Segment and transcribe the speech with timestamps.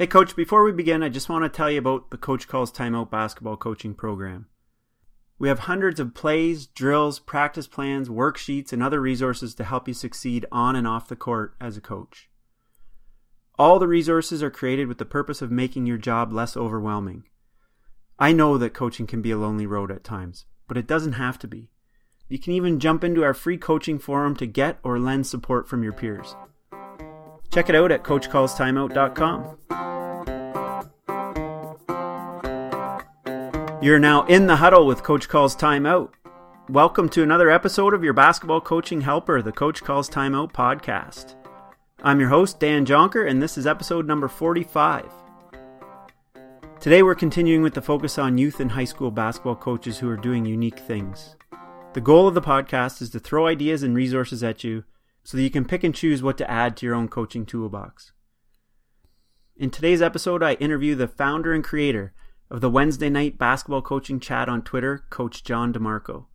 [0.00, 2.72] Hey, Coach, before we begin, I just want to tell you about the Coach Calls
[2.72, 4.46] Timeout basketball coaching program.
[5.38, 9.92] We have hundreds of plays, drills, practice plans, worksheets, and other resources to help you
[9.92, 12.30] succeed on and off the court as a coach.
[13.58, 17.24] All the resources are created with the purpose of making your job less overwhelming.
[18.18, 21.38] I know that coaching can be a lonely road at times, but it doesn't have
[21.40, 21.68] to be.
[22.26, 25.82] You can even jump into our free coaching forum to get or lend support from
[25.82, 26.36] your peers.
[27.52, 29.89] Check it out at coachcallstimeout.com.
[33.82, 36.10] You're now in the huddle with Coach Calls Timeout.
[36.68, 41.34] Welcome to another episode of your basketball coaching helper, the Coach Calls Timeout podcast.
[42.02, 45.10] I'm your host, Dan Jonker, and this is episode number 45.
[46.78, 50.16] Today we're continuing with the focus on youth and high school basketball coaches who are
[50.18, 51.34] doing unique things.
[51.94, 54.84] The goal of the podcast is to throw ideas and resources at you
[55.24, 58.12] so that you can pick and choose what to add to your own coaching toolbox.
[59.56, 62.12] In today's episode, I interview the founder and creator
[62.50, 66.26] of the Wednesday night basketball coaching chat on Twitter, Coach John DeMarco.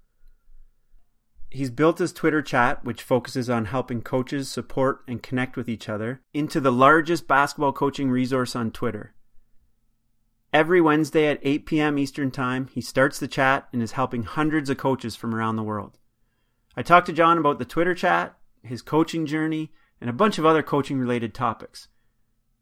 [1.49, 5.89] He's built his Twitter chat, which focuses on helping coaches support and connect with each
[5.89, 9.13] other, into the largest basketball coaching resource on Twitter.
[10.53, 11.97] Every Wednesday at 8 p.m.
[11.97, 15.63] Eastern Time, he starts the chat and is helping hundreds of coaches from around the
[15.63, 15.97] world.
[16.77, 20.45] I talked to John about the Twitter chat, his coaching journey, and a bunch of
[20.45, 21.89] other coaching related topics.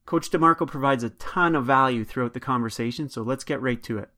[0.05, 3.97] Coach DeMarco provides a ton of value throughout the conversation, so let's get right to
[3.97, 4.09] it.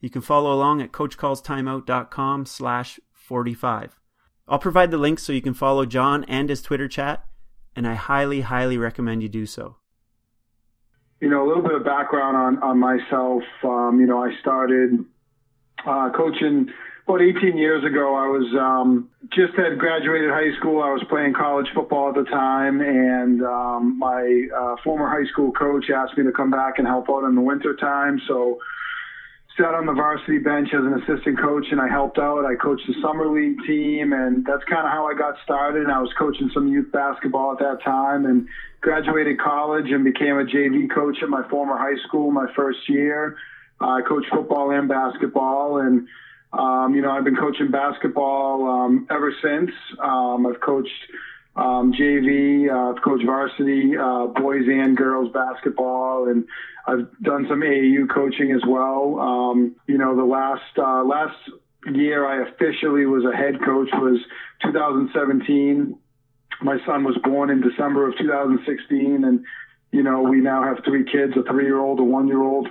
[0.00, 3.98] You can follow along at coachcallstimeout.com slash 45.
[4.48, 7.24] I'll provide the links so you can follow John and his Twitter chat,
[7.76, 9.76] and I highly, highly recommend you do so.
[11.20, 13.42] You know, a little bit of background on, on myself.
[13.62, 15.04] Um, you know, I started
[15.86, 16.68] uh, coaching
[17.08, 20.82] about 18 years ago, I was um, just had graduated high school.
[20.82, 25.50] I was playing college football at the time, and um, my uh, former high school
[25.50, 28.20] coach asked me to come back and help out in the winter time.
[28.28, 28.58] So
[29.56, 32.44] sat on the varsity bench as an assistant coach, and I helped out.
[32.44, 35.88] I coached the summer league team, and that's kind of how I got started.
[35.88, 38.44] I was coaching some youth basketball at that time, and
[38.82, 43.34] graduated college and became a JV coach at my former high school my first year.
[43.80, 46.02] I coached football and basketball, and
[46.52, 49.70] um, you know, I've been coaching basketball um, ever since.
[50.02, 50.90] Um, I've coached
[51.56, 56.44] um, JV, uh, I've coached varsity, uh, boys and girls basketball, and
[56.86, 59.18] I've done some AAU coaching as well.
[59.18, 61.36] Um, you know, the last uh, last
[61.86, 64.20] year I officially was a head coach was
[64.62, 65.98] 2017.
[66.62, 69.44] My son was born in December of 2016, and
[69.90, 72.68] you know, we now have three kids: a three-year-old, a one-year-old,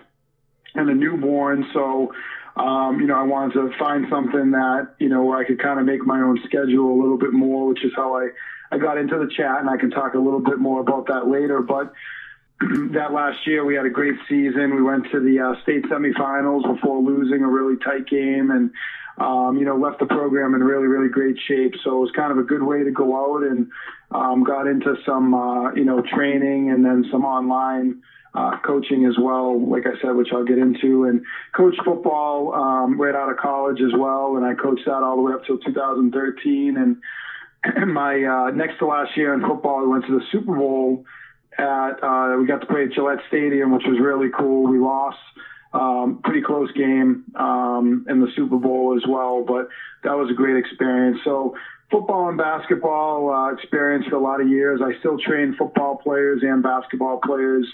[0.76, 1.66] and a newborn.
[1.74, 2.14] So
[2.58, 5.80] um, you know, I wanted to find something that, you know, where I could kind
[5.80, 8.30] of make my own schedule a little bit more, which is how I,
[8.72, 11.28] I got into the chat and I can talk a little bit more about that
[11.28, 11.62] later.
[11.62, 11.92] But
[12.94, 14.74] that last year we had a great season.
[14.74, 18.72] We went to the uh, state semifinals before losing a really tight game and,
[19.20, 21.74] um, you know, left the program in really, really great shape.
[21.84, 23.68] So it was kind of a good way to go out and
[24.10, 27.98] um, got into some, uh, you know, training and then some online
[28.34, 31.22] uh, coaching as well, like I said, which I'll get into, and
[31.56, 35.22] coached football um, right out of college as well, and I coached that all the
[35.22, 36.78] way up till 2013.
[36.78, 36.98] And
[37.94, 41.04] my uh, next to last year in football, we went to the Super Bowl
[41.58, 44.70] at uh, we got to play at Gillette Stadium, which was really cool.
[44.70, 45.18] We lost.
[45.74, 49.68] Um, pretty close game um, in the Super Bowl as well, but
[50.04, 51.20] that was a great experience.
[51.26, 51.56] So
[51.92, 54.80] football and basketball uh, experience for a lot of years.
[54.84, 57.68] I still train football players and basketball players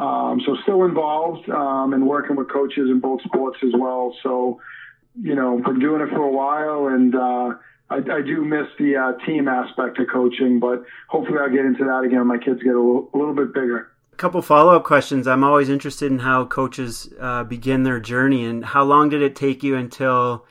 [0.00, 4.16] um, so still involved um, and working with coaches in both sports as well.
[4.22, 4.60] So,
[5.20, 7.54] you know, been doing it for a while and, uh,
[7.90, 11.84] I, I do miss the uh, team aspect of coaching, but hopefully I'll get into
[11.84, 13.90] that again when my kids get a little, little bit bigger.
[14.12, 15.26] A couple follow up questions.
[15.26, 19.34] I'm always interested in how coaches uh, begin their journey, and how long did it
[19.34, 20.46] take you until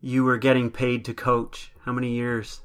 [0.00, 1.72] you were getting paid to coach?
[1.84, 2.60] How many years?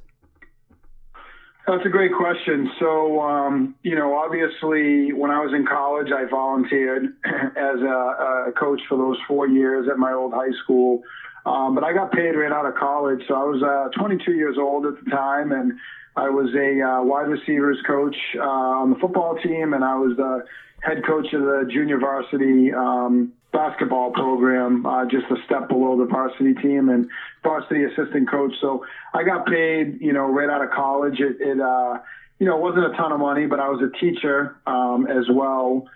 [1.70, 2.72] That's a great question.
[2.80, 8.52] So, um, you know, obviously, when I was in college, I volunteered as a, a
[8.60, 11.04] coach for those four years at my old high school.
[11.46, 13.20] Um, but I got paid right out of college.
[13.28, 15.74] So I was uh, 22 years old at the time, and
[16.16, 20.18] I was a uh, wide receivers coach uh, on the football team, and I was
[20.18, 20.46] the
[20.82, 26.06] head coach of the junior varsity um, basketball program, uh, just a step below the
[26.06, 27.10] varsity team and
[27.44, 28.54] varsity assistant coach.
[28.62, 31.20] So I got paid, you know, right out of college.
[31.20, 32.00] It, it uh,
[32.40, 35.88] you know, wasn't a ton of money, but I was a teacher um, as well,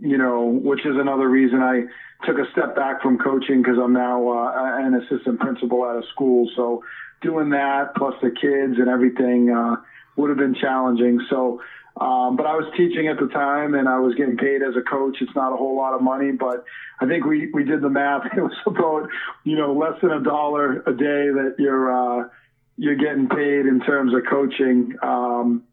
[0.00, 1.82] you know, which is another reason I
[2.24, 6.06] took a step back from coaching because I'm now uh, an assistant principal at a
[6.08, 6.48] school.
[6.54, 6.84] So
[7.20, 9.76] doing that plus the kids and everything uh,
[10.16, 11.20] would have been challenging.
[11.30, 11.60] So
[12.00, 14.82] Um, but I was teaching at the time and I was getting paid as a
[14.82, 15.18] coach.
[15.20, 16.64] It's not a whole lot of money, but
[17.00, 18.22] I think we, we did the math.
[18.36, 19.08] It was about,
[19.44, 22.28] you know, less than a dollar a day that you're, uh,
[22.76, 24.94] you're getting paid in terms of coaching.
[25.02, 25.64] Um,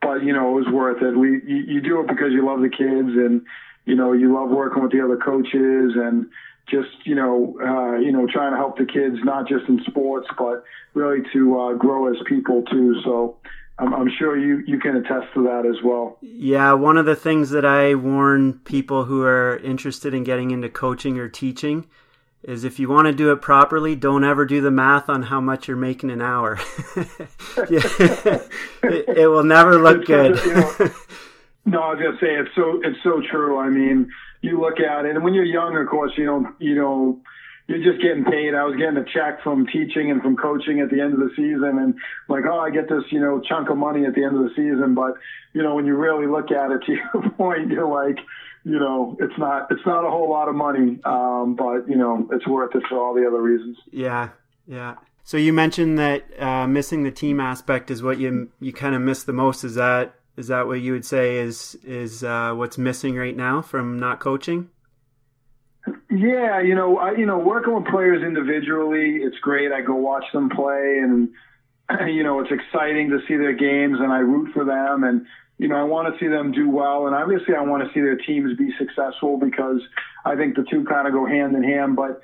[0.00, 1.16] but you know, it was worth it.
[1.16, 3.42] We, you, you do it because you love the kids and,
[3.84, 6.26] you know, you love working with the other coaches and,
[6.70, 10.26] just you know uh, you know trying to help the kids not just in sports
[10.36, 10.64] but
[10.94, 13.36] really to uh, grow as people too so
[13.78, 16.18] I'm, I'm, sure you you can attest to that as well.
[16.22, 20.68] Yeah one of the things that i warn people who are interested in getting into
[20.68, 21.86] coaching or teaching
[22.42, 25.40] is if you want to do it properly don't ever do the math on how
[25.40, 26.58] much you're making an hour.
[28.80, 30.38] It, it, will never look good.
[30.44, 30.72] you know,
[31.66, 33.58] no i was gonna say it's so it's so true.
[33.58, 34.08] I mean
[34.40, 37.20] you look at it, and when you're young, of course, you don't, you know,
[37.68, 38.54] you're just getting paid.
[38.54, 41.30] I was getting a check from teaching and from coaching at the end of the
[41.36, 41.94] season, and
[42.26, 44.50] like, oh, I get this, you know, chunk of money at the end of the
[44.56, 44.94] season.
[44.94, 45.14] But
[45.52, 48.18] you know, when you really look at it, to your point, you're like,
[48.64, 52.26] you know, it's not, it's not a whole lot of money, um, but you know,
[52.32, 53.76] it's worth it for all the other reasons.
[53.92, 54.30] Yeah,
[54.66, 54.96] yeah.
[55.24, 59.02] So you mentioned that uh, missing the team aspect is what you you kind of
[59.02, 59.62] miss the most.
[59.62, 63.60] Is that is that what you would say is is uh, what's missing right now
[63.60, 64.70] from not coaching?
[66.10, 69.72] Yeah, you know, I, you know, working with players individually, it's great.
[69.72, 71.28] I go watch them play, and
[72.12, 75.26] you know, it's exciting to see their games, and I root for them, and
[75.58, 78.00] you know, I want to see them do well, and obviously, I want to see
[78.00, 79.80] their teams be successful because
[80.24, 81.96] I think the two kind of go hand in hand.
[81.96, 82.20] But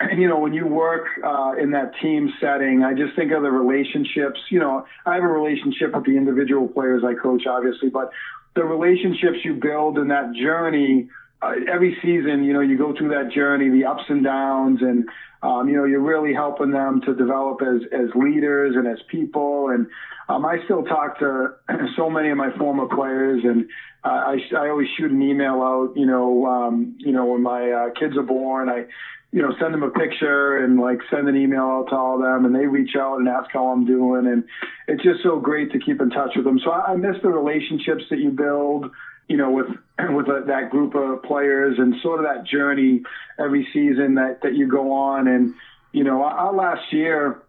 [0.16, 3.50] you know, when you work uh, in that team setting, I just think of the
[3.50, 4.40] relationships.
[4.50, 8.10] You know, I have a relationship with the individual players I coach, obviously, but
[8.54, 11.08] the relationships you build in that journey.
[11.40, 15.08] Uh, every season, you know, you go through that journey, the ups and downs, and
[15.40, 19.68] um, you know, you're really helping them to develop as as leaders and as people.
[19.68, 19.86] And
[20.28, 21.54] um, I still talk to
[21.96, 23.68] so many of my former players, and
[24.04, 25.92] uh, I I always shoot an email out.
[25.94, 28.86] You know, um, you know, when my uh, kids are born, I
[29.30, 32.22] you know, send them a picture and like send an email out to all of
[32.22, 34.26] them and they reach out and ask how I'm doing.
[34.26, 34.44] And
[34.86, 36.58] it's just so great to keep in touch with them.
[36.64, 38.90] So I, I miss the relationships that you build,
[39.28, 39.66] you know, with,
[40.10, 43.02] with a, that group of players and sort of that journey
[43.38, 45.28] every season that, that you go on.
[45.28, 45.54] And,
[45.92, 47.42] you know, our last year,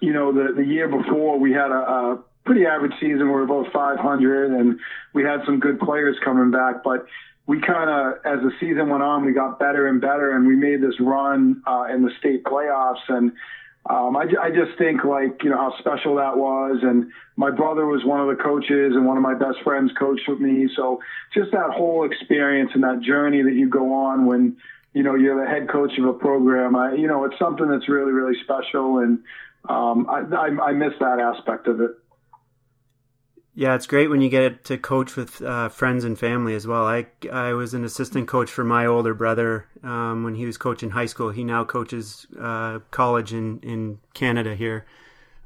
[0.00, 3.20] you know, the, the year before we had a, a pretty average season.
[3.20, 4.78] We were about 500 and
[5.12, 7.06] we had some good players coming back, but
[7.46, 10.56] we kind of, as the season went on, we got better and better, and we
[10.56, 13.02] made this run uh, in the state playoffs.
[13.08, 13.32] And
[13.88, 16.78] um, I, I just think like you know how special that was.
[16.82, 20.26] And my brother was one of the coaches, and one of my best friends coached
[20.26, 20.68] with me.
[20.74, 21.00] So
[21.34, 24.56] just that whole experience and that journey that you go on when
[24.94, 26.76] you know you're the head coach of a program.
[26.76, 29.18] I, you know, it's something that's really really special, and
[29.68, 31.90] um, I, I, I miss that aspect of it.
[33.56, 36.86] Yeah, it's great when you get to coach with uh, friends and family as well.
[36.86, 40.90] I I was an assistant coach for my older brother um, when he was coaching
[40.90, 41.30] high school.
[41.30, 44.86] He now coaches uh, college in in Canada here.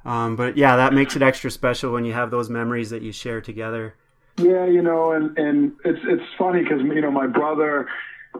[0.07, 3.13] Um, but yeah, that makes it extra special when you have those memories that you
[3.13, 3.95] share together.
[4.39, 7.89] Yeah, you know, and and it's it's funny because you know my brother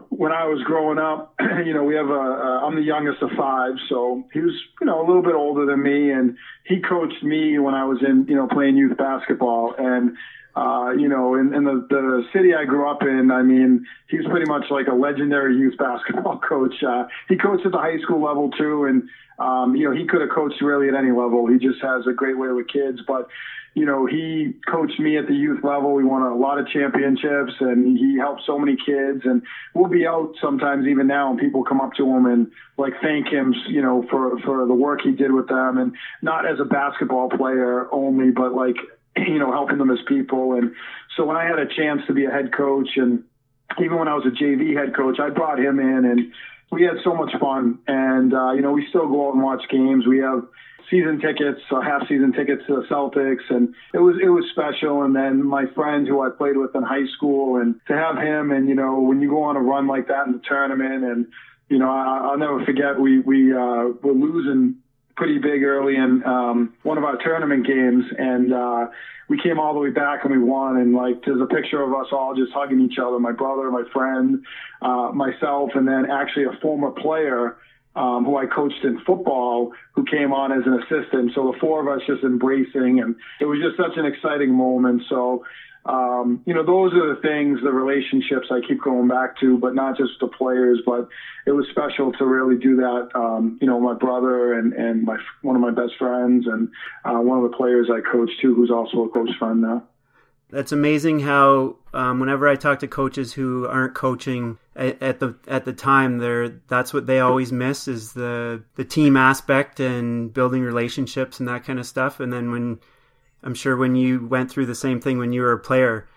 [0.09, 1.33] when I was growing up,
[1.65, 4.87] you know, we have a, a, I'm the youngest of five, so he was, you
[4.87, 8.25] know, a little bit older than me, and he coached me when I was in,
[8.27, 10.15] you know, playing youth basketball, and
[10.55, 14.17] uh, you know, in, in the, the city I grew up in, I mean, he
[14.17, 16.73] was pretty much like a legendary youth basketball coach.
[16.83, 19.03] Uh, he coached at the high school level too, and
[19.39, 21.47] um, you know, he could have coached really at any level.
[21.47, 23.29] He just has a great way with kids, but
[23.75, 25.93] you know, he coached me at the youth level.
[25.93, 29.21] We won a lot of championships and he helped so many kids.
[29.23, 32.93] And we'll be out sometimes even now and people come up to him and like
[33.01, 36.59] thank him, you know, for, for the work he did with them and not as
[36.59, 38.75] a basketball player only, but like,
[39.17, 40.53] you know, helping them as people.
[40.53, 40.73] And
[41.15, 43.23] so when I had a chance to be a head coach and
[43.79, 46.31] even when I was a JV head coach, I brought him in and
[46.71, 47.79] we had so much fun.
[47.87, 50.07] And, uh, you know, we still go out and watch games.
[50.07, 50.43] We have,
[50.89, 55.03] season tickets, uh, half season tickets to the Celtics, and it was it was special.
[55.03, 58.51] And then my friend who I played with in high school, and to have him,
[58.51, 61.27] and you know, when you go on a run like that in the tournament, and
[61.69, 64.77] you know, I, I'll never forget we we uh, were losing
[65.19, 68.87] pretty big early in um, one of our tournament games, and uh,
[69.27, 70.77] we came all the way back and we won.
[70.77, 73.83] And like, there's a picture of us all just hugging each other, my brother, my
[73.91, 74.39] friend,
[74.81, 77.57] uh, myself, and then actually a former player
[77.99, 81.33] um, who I coached in football, who came on as an assistant.
[81.35, 85.03] So the four of us just embracing, and it was just such an exciting moment.
[85.09, 85.43] So,
[85.85, 89.75] um, you know, those are the things, the relationships I keep going back to, but
[89.75, 91.09] not just the players, but
[91.45, 93.09] it was special to really do that.
[93.15, 96.69] Um, you know, my brother and, and my, one of my best friends and
[97.03, 99.83] uh, one of the players I coached too, who's also a close friend now.
[100.51, 105.65] That's amazing how um, whenever I talk to coaches who aren't coaching at, the at
[105.65, 110.63] the time, they're that's what they always miss is the the team aspect and building
[110.63, 112.19] relationships and that kind of stuff.
[112.19, 112.79] And then when
[113.43, 116.07] I'm sure when you went through the same thing when you were a player,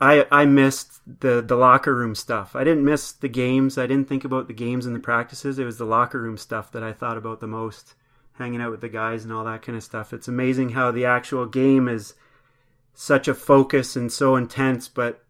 [0.00, 2.54] I I missed the the locker room stuff.
[2.54, 3.76] I didn't miss the games.
[3.76, 5.58] I didn't think about the games and the practices.
[5.58, 7.94] It was the locker room stuff that I thought about the most,
[8.34, 10.12] hanging out with the guys and all that kind of stuff.
[10.12, 12.14] It's amazing how the actual game is
[12.94, 15.22] such a focus and so intense, but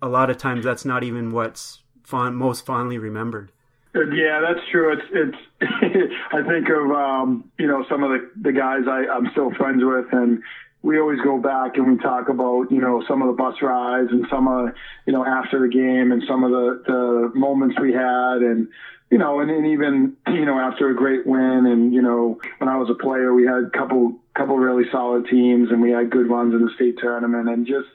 [0.00, 3.52] a lot of times that's not even what's fond, most fondly remembered.
[3.94, 4.92] Yeah, that's true.
[4.94, 5.38] It's it's.
[6.32, 9.82] I think of um, you know some of the the guys I, I'm still friends
[9.84, 10.42] with, and
[10.82, 14.08] we always go back and we talk about you know some of the bus rides
[14.10, 14.74] and some of
[15.06, 18.68] you know after the game and some of the the moments we had and
[19.10, 22.68] you know and, and even you know after a great win and you know when
[22.68, 26.10] I was a player we had a couple couple really solid teams and we had
[26.10, 27.48] good runs in the state tournament.
[27.48, 27.88] And just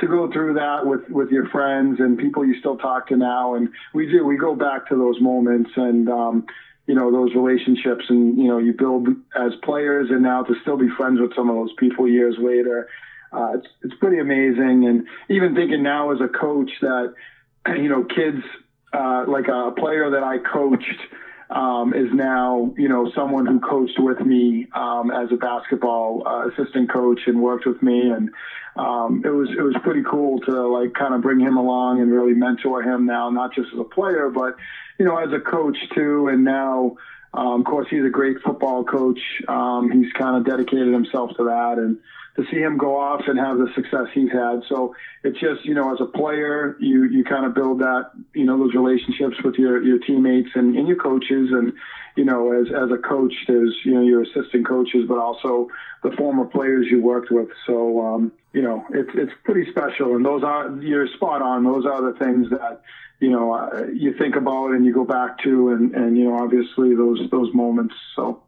[0.00, 3.54] to go through that with with your friends and people you still talk to now
[3.54, 6.44] and we do we go back to those moments and um
[6.86, 10.76] you know those relationships and you know you build as players and now to still
[10.76, 12.86] be friends with some of those people years later
[13.32, 14.86] uh it's it's pretty amazing.
[14.86, 17.12] And even thinking now as a coach that
[17.68, 18.42] you know kids
[18.92, 21.00] uh like a player that I coached
[21.52, 26.48] um, is now, you know, someone who coached with me um, as a basketball uh,
[26.48, 28.30] assistant coach and worked with me, and
[28.76, 32.10] um, it was it was pretty cool to like kind of bring him along and
[32.10, 34.54] really mentor him now, not just as a player, but
[34.98, 36.28] you know, as a coach too.
[36.28, 36.92] And now,
[37.34, 39.20] um, of course, he's a great football coach.
[39.46, 41.98] Um, he's kind of dedicated himself to that, and
[42.36, 44.62] to see him go off and have the success he's had.
[44.68, 48.46] So it's just, you know, as a player, you, you kind of build that, you
[48.46, 51.50] know, those relationships with your, your teammates and, and your coaches.
[51.52, 51.74] And,
[52.16, 55.68] you know, as, as a coach, there's, you know, your assistant coaches, but also
[56.02, 57.48] the former players you worked with.
[57.66, 60.16] So, um, you know, it's, it's pretty special.
[60.16, 61.64] And those are, you're spot on.
[61.64, 62.80] Those are the things that,
[63.20, 66.38] you know, uh, you think about and you go back to and, and, you know,
[66.38, 67.94] obviously those, those moments.
[68.16, 68.42] So.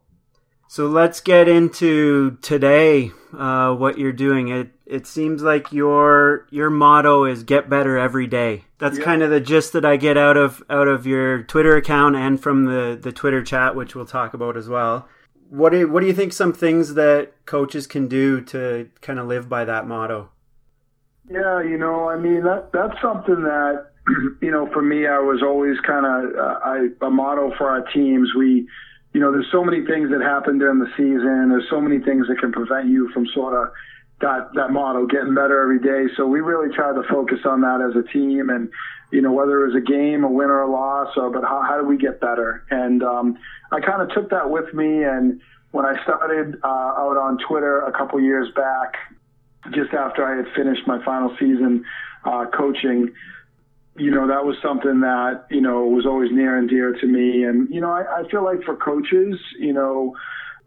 [0.67, 3.11] So let's get into today.
[3.37, 4.47] Uh, what you're doing.
[4.47, 8.63] It it seems like your your motto is get better every day.
[8.77, 9.03] That's yeah.
[9.03, 12.41] kind of the gist that I get out of out of your Twitter account and
[12.41, 15.07] from the the Twitter chat, which we'll talk about as well.
[15.49, 19.19] What do you, what do you think some things that coaches can do to kind
[19.19, 20.29] of live by that motto?
[21.29, 23.87] Yeah, you know, I mean that that's something that
[24.41, 27.81] you know for me I was always kind of uh, I a motto for our
[27.91, 28.29] teams.
[28.37, 28.67] We
[29.15, 31.47] you know, there's so many things that happen during the season.
[31.47, 33.71] There's so many things that can prevent you from sort of
[34.19, 36.13] that that motto, getting better every day.
[36.17, 38.69] So we really try to focus on that as a team, and
[39.11, 41.63] you know, whether it was a game, a win or a loss, or but how,
[41.65, 42.65] how do we get better?
[42.69, 43.37] And um,
[43.71, 45.39] I kind of took that with me, and
[45.71, 48.95] when I started uh, out on Twitter a couple years back,
[49.71, 51.85] just after I had finished my final season
[52.25, 53.13] uh, coaching
[53.97, 57.43] you know, that was something that, you know, was always near and dear to me.
[57.43, 60.13] And, you know, I, I feel like for coaches, you know,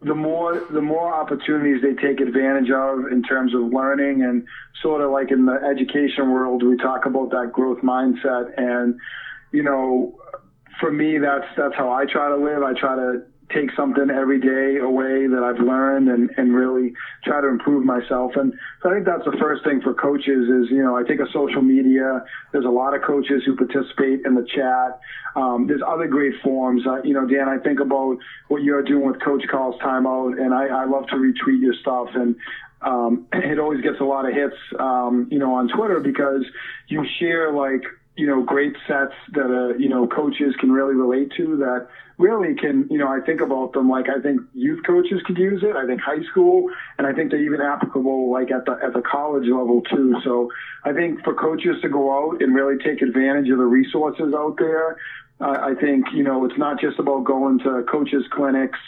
[0.01, 4.43] the more the more opportunities they take advantage of in terms of learning and
[4.81, 8.95] sort of like in the education world we talk about that growth mindset and
[9.51, 10.15] you know
[10.79, 13.17] for me that's that's how I try to live I try to
[13.53, 18.33] take something every day away that I've learned and, and really try to improve myself.
[18.35, 21.19] And so I think that's the first thing for coaches is, you know, I think
[21.19, 22.23] of social media.
[22.51, 24.99] There's a lot of coaches who participate in the chat.
[25.35, 26.85] Um, there's other great forums.
[26.85, 28.17] Uh, you know, Dan, I think about
[28.49, 32.09] what you're doing with Coach Calls Timeout, and I, I love to retweet your stuff.
[32.13, 32.35] And
[32.81, 36.45] um, it always gets a lot of hits, um, you know, on Twitter because
[36.87, 37.83] you share like,
[38.19, 41.87] you know, great sets that, uh, you know, coaches can really relate to that
[42.19, 45.63] really can, you know, I think about them like I think youth coaches could use
[45.63, 45.75] it.
[45.75, 49.01] I think high school, and I think they're even applicable like at the at the
[49.01, 50.15] college level too.
[50.23, 50.49] So
[50.83, 54.55] I think for coaches to go out and really take advantage of the resources out
[54.59, 54.97] there,
[55.39, 58.79] uh, I think you know it's not just about going to coaches clinics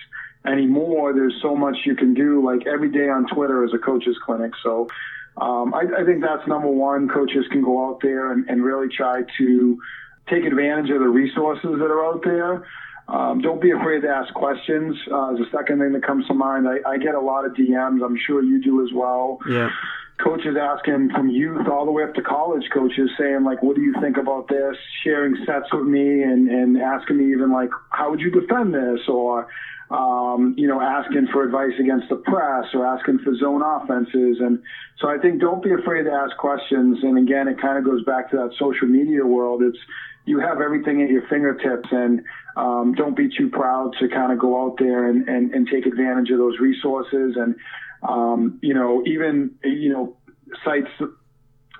[0.45, 1.13] anymore.
[1.13, 2.45] There's so much you can do.
[2.45, 4.51] Like every day on Twitter is a coaches clinic.
[4.61, 4.87] So.
[5.37, 7.07] Um, I, I think that's number one.
[7.09, 9.81] Coaches can go out there and, and really try to
[10.29, 12.67] take advantage of the resources that are out there.
[13.07, 14.95] Um, don't be afraid to ask questions.
[15.11, 16.67] Uh, is the second thing that comes to mind.
[16.67, 18.05] I, I get a lot of DMs.
[18.05, 19.39] I'm sure you do as well.
[19.49, 19.69] Yeah.
[20.23, 23.81] Coaches asking from youth all the way up to college coaches saying like, what do
[23.81, 24.75] you think about this?
[25.03, 28.99] Sharing sets with me and, and asking me even like, how would you defend this?
[29.07, 29.47] Or,
[29.89, 34.37] um, you know, asking for advice against the press or asking for zone offenses.
[34.39, 34.61] And
[34.99, 36.99] so I think don't be afraid to ask questions.
[37.03, 39.63] And again, it kind of goes back to that social media world.
[39.63, 39.79] It's,
[40.25, 42.21] you have everything at your fingertips and
[42.55, 45.85] um, don't be too proud to kind of go out there and, and, and take
[45.85, 47.55] advantage of those resources and
[48.07, 50.17] um, you know even you know
[50.63, 50.89] sites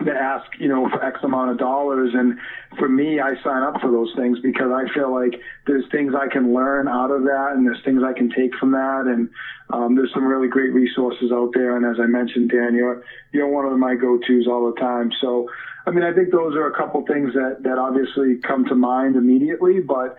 [0.05, 2.11] that ask, you know, for X amount of dollars.
[2.13, 2.37] And
[2.77, 6.27] for me, I sign up for those things because I feel like there's things I
[6.27, 9.05] can learn out of that and there's things I can take from that.
[9.05, 9.29] And,
[9.71, 11.77] um, there's some really great resources out there.
[11.77, 15.11] And as I mentioned, Dan, you're, you're one of my go-tos all the time.
[15.21, 15.49] So,
[15.85, 19.15] I mean, I think those are a couple things that, that obviously come to mind
[19.15, 20.17] immediately, but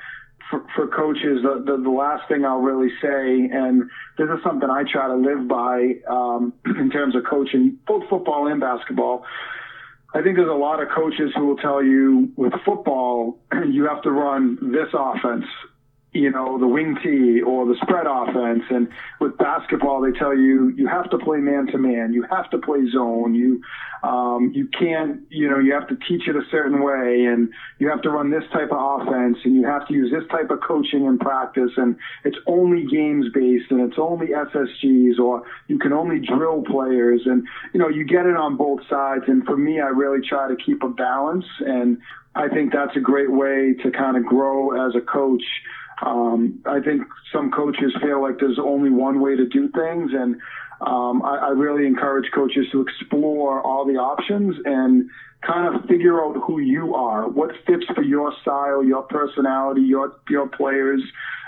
[0.50, 3.82] for, for coaches, the, the, the, last thing I'll really say, and
[4.18, 8.48] this is something I try to live by um, in terms of coaching both football
[8.48, 9.24] and basketball.
[10.14, 13.38] I think there's a lot of coaches who will tell you with football,
[13.70, 15.46] you have to run this offense
[16.12, 18.64] you know, the wing tee or the spread offense.
[18.70, 18.88] And
[19.20, 22.58] with basketball, they tell you you have to play man to man, you have to
[22.58, 23.62] play zone, you
[24.02, 27.88] um, you can't, you know, you have to teach it a certain way, and you
[27.88, 30.60] have to run this type of offense, and you have to use this type of
[30.60, 35.92] coaching and practice, and it's only games based, and it's only SSGs, or you can
[35.92, 39.24] only drill players, and you know, you get it on both sides.
[39.28, 41.98] And for me, I really try to keep a balance, and
[42.34, 45.44] I think that's a great way to kind of grow as a coach.
[46.04, 50.36] Um, I think some coaches feel like there's only one way to do things, and
[50.80, 55.08] um, I, I really encourage coaches to explore all the options and
[55.46, 60.16] kind of figure out who you are, what fits for your style, your personality, your
[60.28, 61.02] your players.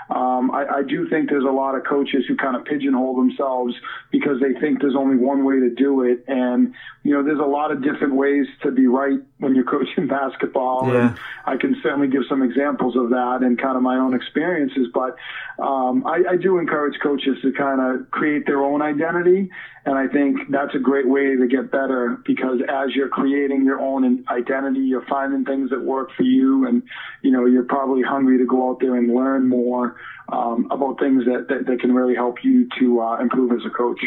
[0.09, 3.73] Um, I, I do think there's a lot of coaches who kind of pigeonhole themselves
[4.11, 6.23] because they think there's only one way to do it.
[6.27, 10.07] And, you know, there's a lot of different ways to be right when you're coaching
[10.09, 10.87] basketball.
[10.87, 11.09] Yeah.
[11.09, 14.87] And I can certainly give some examples of that and kind of my own experiences.
[14.93, 15.15] But
[15.61, 19.49] um, I, I do encourage coaches to kind of create their own identity.
[19.85, 23.79] And I think that's a great way to get better because as you're creating your
[23.79, 26.67] own identity, you're finding things that work for you.
[26.67, 26.81] And,
[27.21, 29.97] you know, you're probably hungry to go out there and learn more
[30.29, 33.69] um, about things that, that, that, can really help you to uh, improve as a
[33.69, 33.99] coach.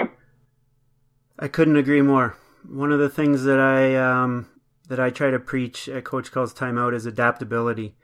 [1.38, 2.36] I couldn't agree more.
[2.68, 4.48] One of the things that I um,
[4.88, 7.94] that I try to preach at Coach Calls Timeout is adaptability.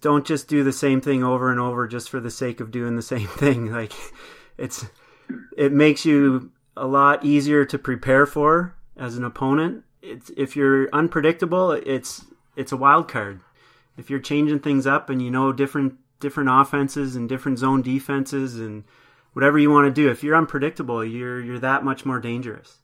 [0.00, 2.96] Don't just do the same thing over and over just for the sake of doing
[2.96, 3.72] the same thing.
[3.72, 3.92] Like
[4.58, 4.86] it's
[5.56, 9.84] it makes you a lot easier to prepare for as an opponent.
[10.02, 12.24] It's if you're unpredictable, it's
[12.56, 13.40] it's a wild card.
[13.96, 18.58] If you're changing things up and you know different different offenses and different zone defenses
[18.58, 18.84] and
[19.32, 20.10] whatever you want to do.
[20.10, 22.78] If you're unpredictable, you're you're that much more dangerous.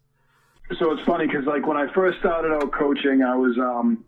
[0.79, 4.05] So it's funny because like when I first started out coaching, I was um,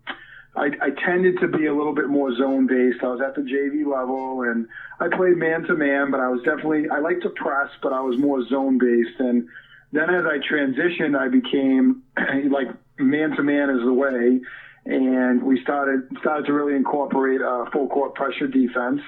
[0.57, 3.03] I, I tended to be a little bit more zone based.
[3.03, 4.67] I was at the JV level and
[5.01, 8.01] I played man to man, but I was definitely I like to press, but I
[8.01, 9.19] was more zone based.
[9.19, 9.49] And
[9.93, 12.03] then as I transitioned, I became
[12.51, 14.41] like man to man is the way
[14.85, 19.01] and we started started to really incorporate a full court pressure defense.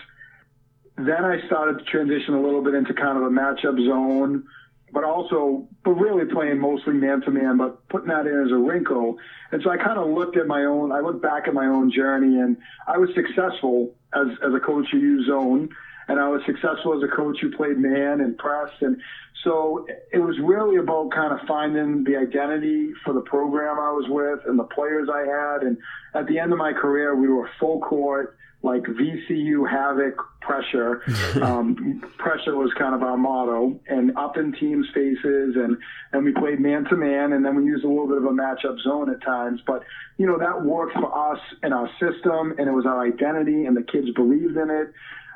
[0.97, 4.45] Then I started to transition a little bit into kind of a matchup zone,
[4.95, 8.57] but also, but really playing mostly man to man, but putting that in as a
[8.57, 9.19] wrinkle.
[9.53, 11.91] And so I kind of looked at my own, I looked back at my own
[11.91, 15.69] journey, and I was successful as as a coach who used zone
[16.09, 18.71] and I was successful as a coach who played man and press.
[18.81, 19.01] And
[19.43, 24.07] so it was really about kind of finding the identity for the program I was
[24.09, 25.63] with and the players I had.
[25.63, 25.79] And
[26.15, 31.03] at the end of my career, we were full court, like VCU havoc pressure.
[31.45, 35.57] Um, pressure was kind of our motto and up in teams' faces.
[35.57, 35.77] And,
[36.13, 37.33] and we played man to man.
[37.35, 39.61] And then we used a little bit of a matchup zone at times.
[39.67, 39.83] But,
[40.17, 43.77] you know, that worked for us in our system and it was our identity and
[43.77, 44.93] the kids believed in it.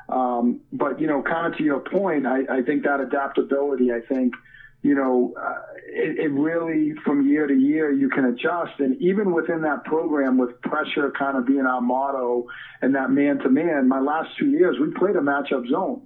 [0.09, 3.99] Um, but you know, kind of to your point, I, I think that adaptability, I
[4.01, 4.33] think,
[4.81, 9.33] you know, uh, it, it really from year to year you can adjust, and even
[9.33, 12.45] within that program, with pressure kind of being our motto
[12.81, 16.01] and that man to man, my last two years we played a matchup zone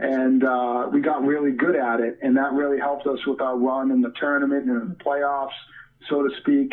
[0.00, 3.56] and uh, we got really good at it, and that really helped us with our
[3.56, 5.48] run in the tournament and in the playoffs,
[6.08, 6.72] so to speak.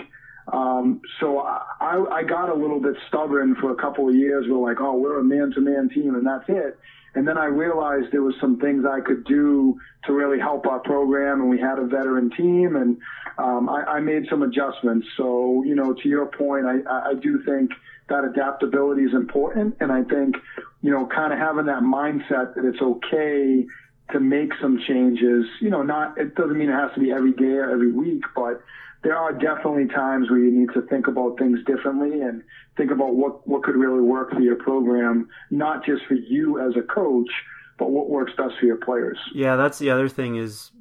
[0.51, 4.45] Um, so I, I got a little bit stubborn for a couple of years.
[4.47, 6.79] We're like, oh, we're a man-to-man team, and that's it.
[7.17, 10.77] And then I realized there was some things I could do to really help our
[10.77, 12.95] program, and we had a veteran team, and
[13.39, 15.08] um, I, I made some adjustments.
[15.17, 17.71] So, you know, to your point, I, I do think
[18.10, 20.36] that adaptability is important, and I think,
[20.84, 23.65] you know, kind of having that mindset that it's okay
[24.12, 25.43] to make some changes.
[25.60, 28.25] You know, not it doesn't mean it has to be every day or every week,
[28.36, 28.62] but
[29.03, 32.43] there are definitely times where you need to think about things differently and
[32.75, 36.75] think about what, what could really work for your program, not just for you as
[36.75, 37.29] a coach,
[37.77, 39.17] but what works best for your players.
[39.33, 40.71] Yeah, that's the other thing is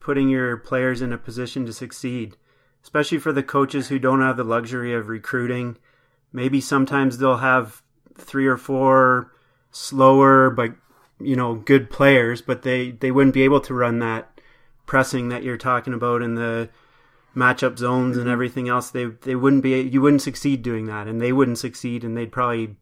[0.00, 2.36] putting your players in a position to succeed,
[2.82, 5.76] especially for the coaches who don't have the luxury of recruiting.
[6.32, 7.82] Maybe sometimes they'll have
[8.16, 9.32] three or four
[9.70, 10.72] slower but
[11.18, 14.40] you know good players, but they they wouldn't be able to run that
[14.86, 16.68] pressing that you're talking about in the
[17.34, 21.20] matchup zones and everything else, they they wouldn't be you wouldn't succeed doing that, and
[21.20, 22.76] they wouldn't succeed, and they'd probably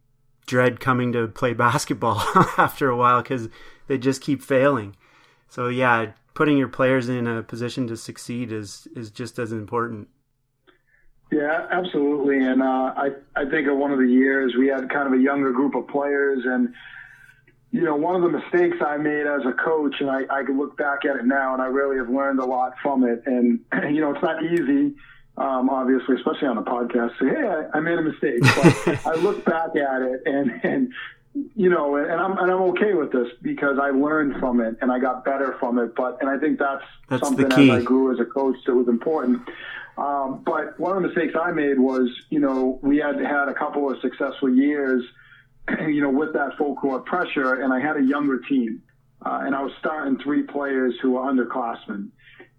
[0.47, 2.19] dread coming to play basketball
[2.59, 3.49] after a while because
[3.87, 4.97] they just keep failing.
[5.49, 10.09] So yeah, putting your players in a position to succeed is is just as important.
[11.31, 12.39] Yeah, absolutely.
[12.45, 15.23] And uh, I I think of one of the years we had kind of a
[15.23, 16.75] younger group of players, and
[17.73, 20.59] you know one of the mistakes I made as a coach, and I I can
[20.59, 23.23] look back at it now, and I really have learned a lot from it.
[23.27, 23.61] And
[23.95, 24.95] you know it's not easy.
[25.39, 29.15] Um, obviously, especially on a podcast, say, "Hey, I, I made a mistake." But I
[29.15, 30.93] look back at it, and and
[31.57, 34.93] you know, and I'm and I'm okay with this because I learned from it and
[34.93, 35.95] I got better from it.
[35.97, 38.89] But and I think that's, that's something as I grew as a coach that was
[38.89, 39.49] important.
[39.97, 43.55] Um, but one of the mistakes I made was, you know, we had had a
[43.55, 45.05] couple of successful years,
[45.89, 48.83] you know, with that full court pressure, and I had a younger team,
[49.25, 52.09] uh, and I was starting three players who were underclassmen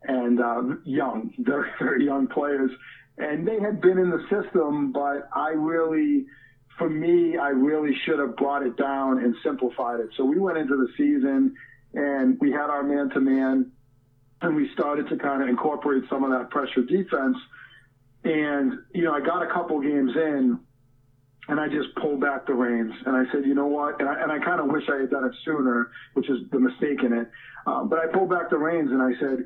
[0.04, 2.72] and uh, young, very very young players,
[3.18, 6.26] and they had been in the system, but I really
[6.78, 10.10] for me, I really should have brought it down and simplified it.
[10.18, 11.56] So we went into the season
[11.94, 13.72] and we had our man to man
[14.42, 17.38] and we started to kind of incorporate some of that pressure defense.
[18.24, 20.60] And, you know, I got a couple games in
[21.48, 24.00] and I just pulled back the reins and I said, you know what?
[24.00, 26.60] And I, and I kind of wish I had done it sooner, which is the
[26.60, 27.30] mistake in it.
[27.66, 29.46] Um, but I pulled back the reins and I said,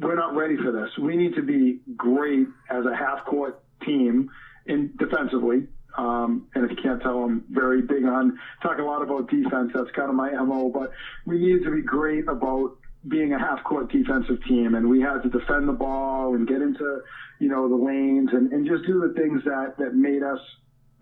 [0.00, 0.88] we're not ready for this.
[0.98, 4.30] We need to be great as a half court team
[4.66, 5.66] in defensively.
[5.96, 9.70] Um, and if you can't tell, I'm very big on talk a lot about defense.
[9.74, 10.90] That's kind of my MO, but
[11.26, 12.76] we needed to be great about
[13.06, 16.62] being a half court defensive team and we had to defend the ball and get
[16.62, 17.00] into,
[17.38, 20.40] you know, the lanes and, and just do the things that, that made us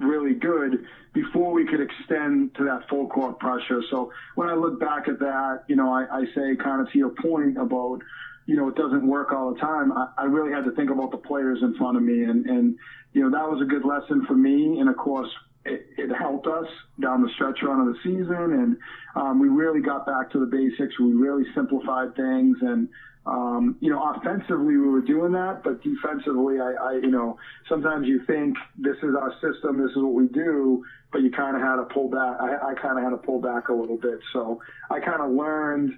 [0.02, 3.82] really good before we could extend to that full court pressure.
[3.90, 6.98] So when I look back at that, you know, I, I say kind of to
[6.98, 8.00] your point about,
[8.46, 9.92] you know, it doesn't work all the time.
[9.92, 12.76] I, I really had to think about the players in front of me and, and,
[13.12, 14.78] you know, that was a good lesson for me.
[14.80, 15.28] And of course,
[15.64, 16.66] it, it helped us
[17.00, 18.52] down the stretch run of the season.
[18.52, 18.76] And
[19.14, 20.98] um, we really got back to the basics.
[20.98, 22.58] We really simplified things.
[22.60, 22.88] And,
[23.26, 25.62] um, you know, offensively, we were doing that.
[25.62, 30.02] But defensively, I, I, you know, sometimes you think this is our system, this is
[30.02, 32.36] what we do, but you kind of had to pull back.
[32.40, 34.18] I, I kind of had to pull back a little bit.
[34.32, 35.92] So I kind of learned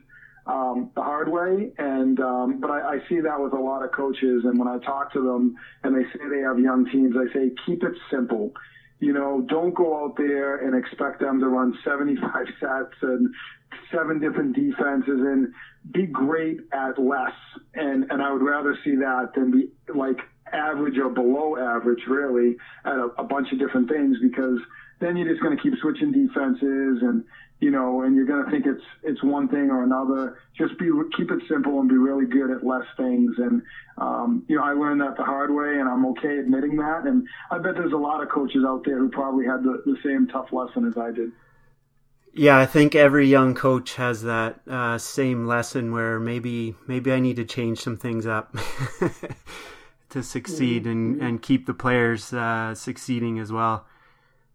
[0.47, 1.73] um, the hard way.
[1.79, 4.43] And um, but I, I see that with a lot of coaches.
[4.45, 7.53] And when I talk to them and they say they have young teams, I say
[7.65, 8.53] keep it simple.
[9.05, 13.29] You know, don't go out there and expect them to run 75 sets and
[13.93, 15.53] seven different defenses and
[15.93, 17.35] be great at less.
[17.75, 22.57] And and I would rather see that than be like average or below average, really,
[22.87, 24.59] at a, a bunch of different things because
[25.01, 27.25] then you're just going to keep switching defenses and
[27.65, 30.37] you know, and you're going to think it's it's one thing or another.
[30.55, 33.35] Just be keep it simple and be really good at less things.
[33.39, 33.63] And
[33.97, 37.07] um, you know, I learned that the hard way, and I'm okay admitting that.
[37.07, 39.97] And I bet there's a lot of coaches out there who probably had the, the
[40.05, 41.33] same tough lesson as I did.
[42.35, 47.19] Yeah, I think every young coach has that uh, same lesson where maybe maybe I
[47.19, 48.55] need to change some things up
[50.11, 53.87] to succeed and, and keep the players uh, succeeding as well.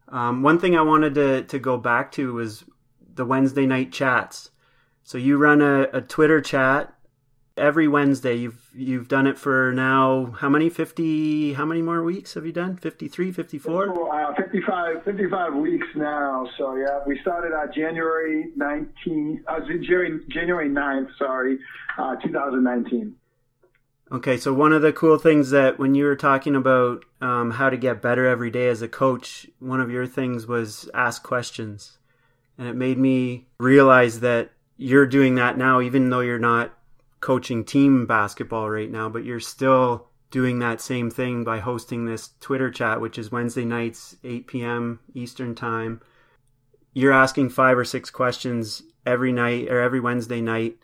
[0.09, 2.65] Um, one thing I wanted to, to go back to was
[3.19, 4.49] the Wednesday night chats.
[5.03, 6.93] So you run a, a Twitter chat
[7.57, 8.35] every Wednesday.
[8.35, 12.53] You've you've done it for now how many 50 how many more weeks have you
[12.53, 12.77] done?
[12.77, 14.09] 53, 54?
[14.09, 16.47] Uh, 55 55 weeks now.
[16.57, 21.59] So yeah, we started on January 19 uh, January January 9th, sorry,
[21.97, 23.15] uh, 2019.
[24.11, 27.69] Okay, so one of the cool things that when you were talking about um, how
[27.69, 31.98] to get better every day as a coach, one of your things was ask questions.
[32.59, 36.73] And it made me realize that you're doing that now, even though you're not
[37.21, 42.31] coaching team basketball right now, but you're still doing that same thing by hosting this
[42.41, 44.99] Twitter chat, which is Wednesday nights, 8 p.m.
[45.13, 46.01] Eastern Time.
[46.93, 50.77] You're asking five or six questions every night or every Wednesday night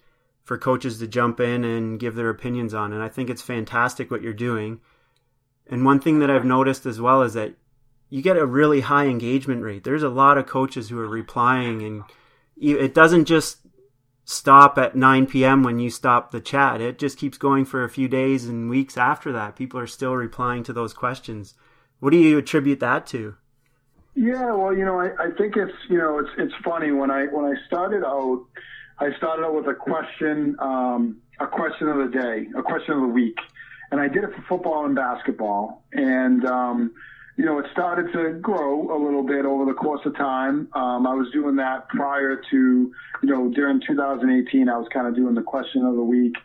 [0.46, 2.94] for coaches to jump in and give their opinions on.
[2.94, 4.80] And I think it's fantastic what you're doing.
[5.68, 7.56] And one thing that I've noticed as well is that
[8.10, 9.84] you get a really high engagement rate.
[9.84, 12.04] There's a lot of coaches who are replying, and
[12.58, 13.60] it doesn't just
[14.26, 15.64] stop at 9 p.m.
[15.64, 16.82] when you stop the chat.
[16.82, 19.56] It just keeps going for a few days and weeks after that.
[19.56, 21.54] People are still replying to those questions.
[22.00, 23.36] What do you attribute that to?
[24.16, 27.26] Yeah, well, you know, I, I think it's you know it's it's funny when I
[27.26, 28.46] when I started out,
[28.98, 33.02] I started out with a question, um, a question of the day, a question of
[33.02, 33.38] the week,
[33.92, 36.94] and I did it for football and basketball, and um,
[37.38, 40.70] you know, it started to grow a little bit over the course of time.
[40.74, 42.58] Um, I was doing that prior to,
[43.24, 46.36] you know, during 2018, I was kind of doing the question of the week.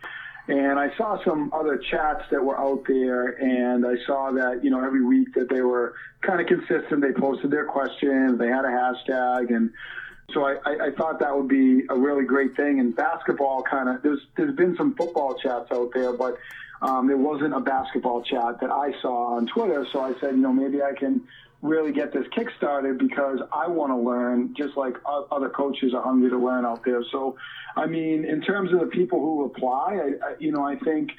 [0.49, 4.71] And I saw some other chats that were out there, and I saw that you
[4.71, 7.03] know every week that they were kind of consistent.
[7.03, 9.71] They posted their questions, they had a hashtag, and
[10.33, 12.81] so I, I, thought that would be a really great thing.
[12.81, 16.37] And basketball kind of there's there's been some football chats out there, but
[16.83, 19.87] um, there wasn't a basketball chat that I saw on Twitter.
[19.93, 21.23] So I said, you know, maybe I can
[21.63, 24.95] really get this kick started because I want to learn just like
[25.31, 27.03] other coaches are hungry to learn out there.
[27.13, 27.37] So,
[27.77, 31.11] I mean, in terms of the people who apply, I, I, you know, I think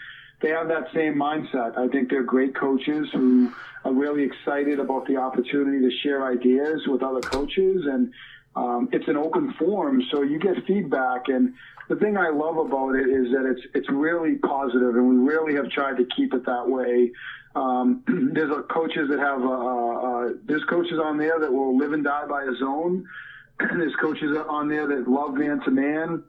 [0.42, 1.78] they have that same mindset.
[1.78, 3.54] I think they're great coaches who
[3.86, 8.12] are really excited about the opportunity to share ideas with other coaches and
[8.56, 11.30] um, it's an open forum, so you get feedback.
[11.30, 11.54] And
[11.90, 15.56] the thing I love about it is that it's it's really positive, and we really
[15.56, 17.12] have tried to keep it that way.
[17.56, 22.04] Um, there's coaches that have uh, uh, there's coaches on there that will live and
[22.04, 23.08] die by a zone.
[23.60, 26.24] there's coaches on there that love man to man.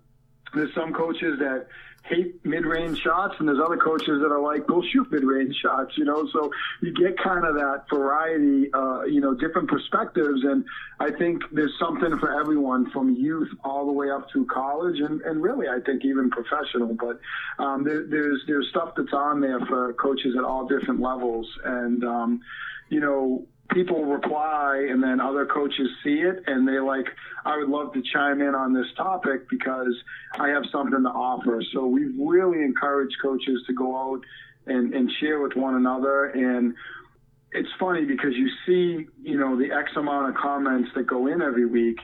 [0.54, 1.66] There's some coaches that
[2.04, 6.04] hate mid-range shots, and there's other coaches that are like, go shoot mid-range shots, you
[6.04, 6.28] know.
[6.32, 10.64] So you get kind of that variety, uh, you know, different perspectives, and
[10.98, 15.20] I think there's something for everyone from youth all the way up to college, and,
[15.22, 16.94] and really, I think even professional.
[16.94, 17.20] But
[17.62, 22.04] um, there, there's there's stuff that's on there for coaches at all different levels, and
[22.04, 22.40] um,
[22.88, 27.06] you know, people reply and then other coaches see it and they like,
[27.44, 29.94] I would love to chime in on this topic because
[30.38, 31.62] I have something to offer.
[31.72, 34.20] So we've really encouraged coaches to go out
[34.66, 36.26] and, and share with one another.
[36.26, 36.74] And
[37.52, 41.42] it's funny because you see, you know, the X amount of comments that go in
[41.42, 41.98] every week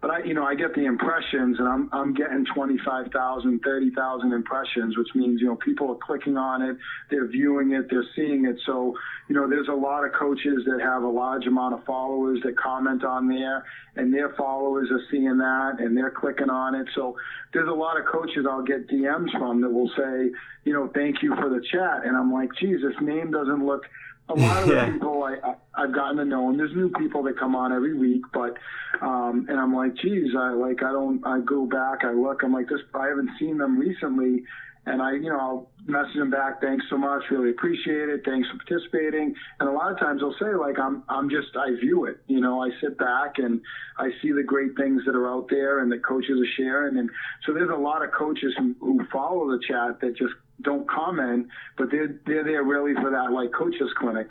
[0.00, 4.96] but I, you know, I get the impressions, and I'm I'm getting 25,000, 30,000 impressions,
[4.96, 6.76] which means you know people are clicking on it,
[7.10, 8.56] they're viewing it, they're seeing it.
[8.64, 8.94] So
[9.28, 12.56] you know, there's a lot of coaches that have a large amount of followers that
[12.56, 13.64] comment on there,
[13.96, 16.86] and their followers are seeing that, and they're clicking on it.
[16.94, 17.16] So
[17.52, 20.30] there's a lot of coaches I'll get DMs from that will say,
[20.64, 23.82] you know, thank you for the chat, and I'm like, geez, this name doesn't look
[24.30, 24.86] a lot of yeah.
[24.86, 27.72] the people I, I have gotten to know, and there's new people that come on
[27.72, 28.56] every week, but
[29.00, 32.52] um, and I'm like, geez, I like I don't I go back, I look, I'm
[32.52, 34.44] like this, I haven't seen them recently,
[34.86, 38.48] and I, you know, I'll message them back, thanks so much, really appreciate it, thanks
[38.48, 39.34] for participating.
[39.58, 42.40] And a lot of times they'll say like, I'm, I'm just, I view it, you
[42.40, 43.60] know, I sit back and
[43.98, 46.98] I see the great things that are out there and the coaches are sharing.
[46.98, 47.10] And
[47.46, 51.48] so there's a lot of coaches who, who follow the chat that just don't comment,
[51.76, 54.30] but they're, they're there really for that like coaches clinic.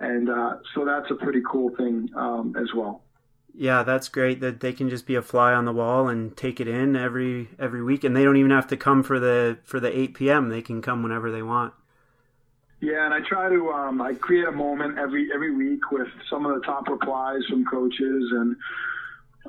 [0.00, 3.02] And, uh, so that's a pretty cool thing, um, as well.
[3.58, 6.60] Yeah, that's great that they can just be a fly on the wall and take
[6.60, 9.80] it in every every week, and they don't even have to come for the for
[9.80, 10.50] the eight p.m.
[10.50, 11.72] They can come whenever they want.
[12.82, 16.44] Yeah, and I try to um, I create a moment every every week with some
[16.44, 18.56] of the top replies from coaches and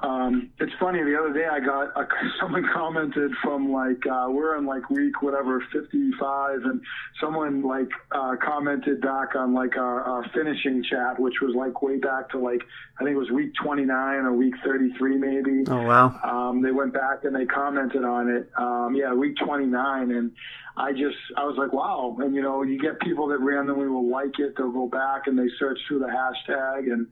[0.01, 1.03] um, it's funny.
[1.03, 2.07] The other day, I got a,
[2.41, 6.81] someone commented from like uh, we're in like week whatever 55, and
[7.21, 11.97] someone like uh, commented back on like our, our finishing chat, which was like way
[11.97, 12.61] back to like
[12.99, 13.89] I think it was week 29
[14.25, 15.63] or week 33 maybe.
[15.69, 16.19] Oh wow!
[16.23, 18.49] Um, they went back and they commented on it.
[18.57, 20.31] Um, yeah, week 29, and
[20.77, 22.15] I just I was like wow.
[22.19, 24.55] And you know, you get people that randomly will like it.
[24.57, 27.07] They'll go back and they search through the hashtag and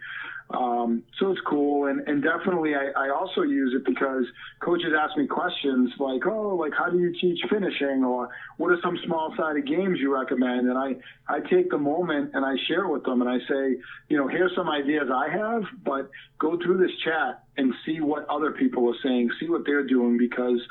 [0.51, 4.25] um, so it's cool, and, and definitely I, I also use it because
[4.59, 8.77] coaches ask me questions like, oh, like how do you teach finishing, or what are
[8.83, 10.69] some small-sided games you recommend?
[10.69, 10.95] And I
[11.27, 13.77] I take the moment and I share with them, and I say,
[14.07, 18.27] you know, here's some ideas I have, but go through this chat and see what
[18.29, 20.61] other people are saying, see what they're doing, because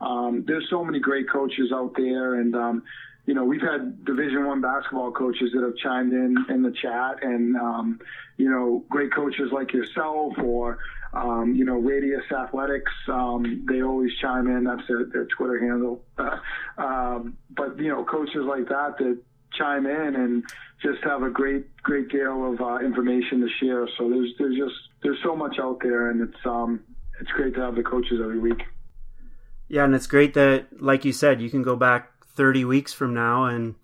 [0.00, 2.82] um, there's so many great coaches out there, and um,
[3.26, 7.22] you know, we've had Division One basketball coaches that have chimed in in the chat,
[7.22, 8.00] and um,
[8.36, 10.78] you know, great coaches like yourself or
[11.14, 12.92] um, you know, Radius Athletics.
[13.08, 14.64] Um, they always chime in.
[14.64, 16.02] That's their, their Twitter handle.
[16.78, 19.18] um, but you know, coaches like that that
[19.56, 20.42] chime in and
[20.82, 23.88] just have a great great deal of uh, information to share.
[23.96, 26.80] So there's there's just there's so much out there, and it's um
[27.20, 28.62] it's great to have the coaches every week.
[29.68, 33.14] Yeah, and it's great that, like you said, you can go back 30 weeks from
[33.14, 33.74] now and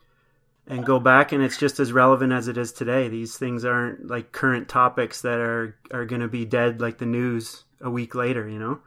[0.66, 3.08] and go back and it's just as relevant as it is today.
[3.08, 7.06] These things aren't like current topics that are are going to be dead like the
[7.06, 8.80] news a week later, you know.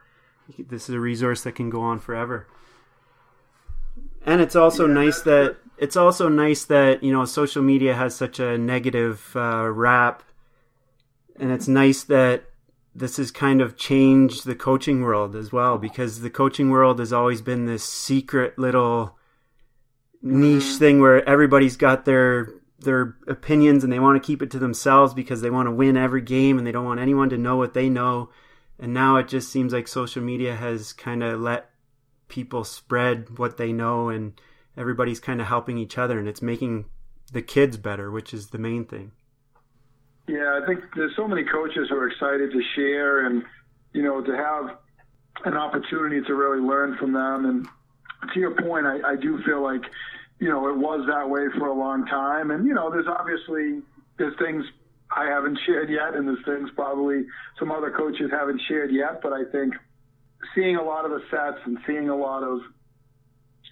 [0.58, 2.48] This is a resource that can go on forever.
[4.26, 8.16] And it's also yeah, nice that it's also nice that, you know, social media has
[8.16, 10.24] such a negative uh, rap
[11.36, 12.46] and it's nice that
[12.96, 17.12] this has kind of changed the coaching world as well because the coaching world has
[17.12, 19.18] always been this secret little
[20.24, 20.80] niche mm-hmm.
[20.80, 25.14] thing where everybody's got their their opinions and they want to keep it to themselves
[25.14, 27.74] because they want to win every game and they don't want anyone to know what
[27.74, 28.30] they know.
[28.80, 31.70] And now it just seems like social media has kind of let
[32.28, 34.34] people spread what they know and
[34.76, 36.86] everybody's kind of helping each other and it's making
[37.32, 39.12] the kids better, which is the main thing.
[40.28, 43.44] Yeah, I think there's so many coaches who are excited to share and,
[43.92, 44.78] you know, to have
[45.46, 47.46] an opportunity to really learn from them.
[47.46, 47.68] And
[48.34, 49.82] to your point, I, I do feel like,
[50.44, 52.52] you know, it was that way for a long time.
[52.52, 53.82] And, you know, there's obviously,
[54.18, 54.66] there's things
[55.10, 57.24] I haven't shared yet, and there's things probably
[57.58, 59.22] some other coaches haven't shared yet.
[59.24, 59.74] But I think
[60.54, 62.60] seeing a lot of the sets and seeing a lot of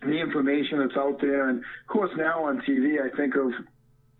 [0.01, 3.51] the information that's out there, and of course now on TV, I think of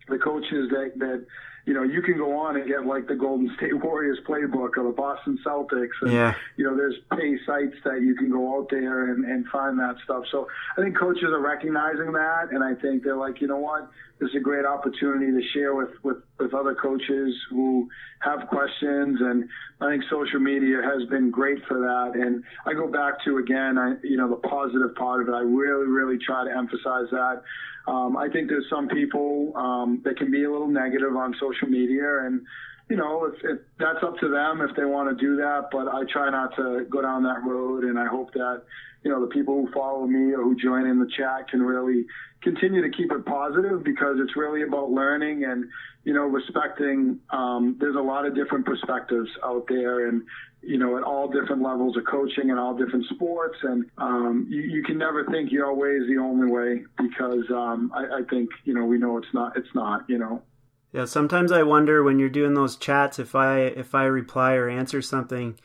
[0.08, 1.24] the coaches that that
[1.64, 4.84] you know, you can go on and get like the Golden State Warriors playbook or
[4.84, 5.90] the Boston Celtics.
[6.00, 6.34] And, yeah.
[6.56, 9.96] you know, there's pay sites that you can go out there and, and find that
[10.04, 10.24] stuff.
[10.30, 12.50] So I think coaches are recognizing that.
[12.50, 13.88] And I think they're like, you know what?
[14.18, 17.88] This is a great opportunity to share with, with, with other coaches who
[18.20, 19.18] have questions.
[19.20, 19.48] And
[19.80, 22.20] I think social media has been great for that.
[22.20, 25.32] And I go back to, again, I, you know, the positive part of it.
[25.32, 27.42] I really, really try to emphasize that.
[27.86, 31.68] Um, I think there's some people um, that can be a little negative on social
[31.68, 32.42] media, and
[32.88, 35.68] you know, if, if that's up to them if they want to do that.
[35.72, 38.62] But I try not to go down that road, and I hope that
[39.02, 42.06] you know the people who follow me or who join in the chat can really
[42.42, 45.64] continue to keep it positive because it's really about learning and
[46.04, 47.18] you know respecting.
[47.30, 50.22] Um, there's a lot of different perspectives out there, and
[50.62, 53.58] you know, at all different levels of coaching and all different sports.
[53.62, 57.90] And um, you, you, can never think your way is the only way because um,
[57.94, 60.42] I, I, think, you know, we know it's not, it's not, you know.
[60.92, 64.68] Yeah, sometimes I wonder when you're doing those chats if I if I reply or
[64.68, 65.58] answer something,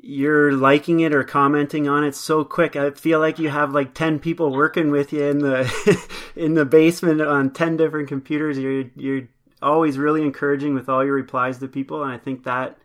[0.00, 2.76] you're liking it or commenting on it so quick.
[2.76, 6.64] I feel like you have like ten people working with you in the in the
[6.64, 8.58] basement on ten different computers.
[8.58, 9.28] You're you're
[9.60, 12.78] always really encouraging with all your replies to people, and I think that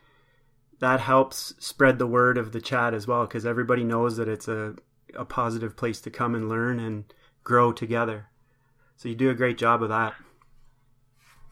[0.80, 4.50] that helps spread the word of the chat as well because everybody knows that it's
[4.50, 4.76] a,
[5.16, 7.06] a positive place to come and learn and
[7.44, 8.28] grow together.
[8.98, 10.14] So you do a great job of that.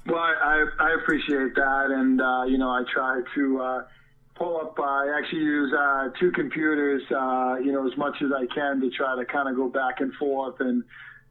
[0.06, 1.88] Well, I, I appreciate that.
[1.92, 3.84] And, uh, you know, I try to uh,
[4.42, 8.32] pull up, uh, I actually use uh, two computers, uh, you know, as much as
[8.36, 10.84] I can to try to kind of go back and forth and,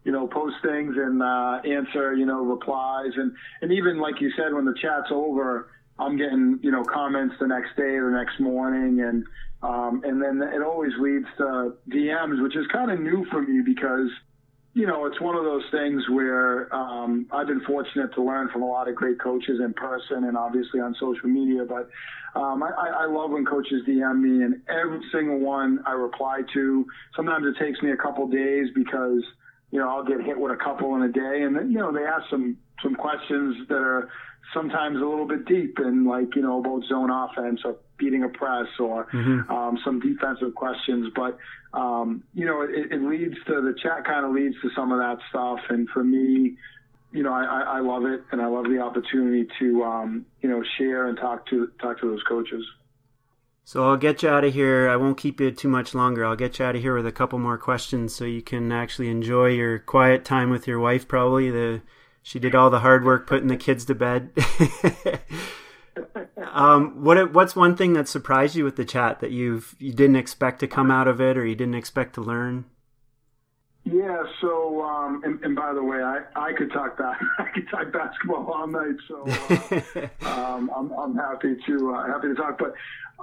[0.04, 3.12] you know, post things and uh, answer, you know, replies.
[3.16, 7.34] And, and even like you said, when the chat's over, I'm getting, you know, comments
[7.40, 9.00] the next day or the next morning.
[9.00, 9.24] And,
[9.62, 13.60] um, and then it always leads to DMs, which is kind of new for me
[13.64, 14.08] because,
[14.72, 18.62] you know, it's one of those things where um, I've been fortunate to learn from
[18.62, 21.64] a lot of great coaches in person and obviously on social media.
[21.64, 21.90] But
[22.38, 22.68] um, I,
[23.00, 26.86] I love when coaches DM me, and every single one I reply to.
[27.16, 29.22] Sometimes it takes me a couple days because
[29.72, 31.92] you know I'll get hit with a couple in a day, and then, you know
[31.92, 34.08] they ask some some questions that are
[34.54, 38.28] sometimes a little bit deep and like you know about zone offense or beating a
[38.28, 39.50] press or mm-hmm.
[39.52, 41.12] um, some defensive questions.
[41.14, 41.38] But
[41.72, 44.98] um, you know it, it leads to the chat kind of leads to some of
[44.98, 45.60] that stuff.
[45.68, 46.56] And for me,
[47.12, 50.64] you know I, I love it and I love the opportunity to um, you know
[50.78, 52.64] share and talk to talk to those coaches.
[53.64, 54.88] So I'll get you out of here.
[54.88, 56.24] I won't keep you too much longer.
[56.24, 59.08] I'll get you out of here with a couple more questions so you can actually
[59.08, 61.06] enjoy your quiet time with your wife.
[61.06, 61.82] Probably the
[62.22, 64.32] she did all the hard work putting the kids to bed.
[66.52, 70.16] um, what what's one thing that surprised you with the chat that you've you didn't
[70.16, 72.64] expect to come out of it or you didn't expect to learn?
[73.84, 74.22] Yeah.
[74.40, 77.92] So, um, and, and, by the way, I, I could talk that I could talk
[77.92, 78.96] basketball all night.
[79.08, 82.58] So uh, um, I'm, I'm happy to uh, happy to talk.
[82.58, 82.74] But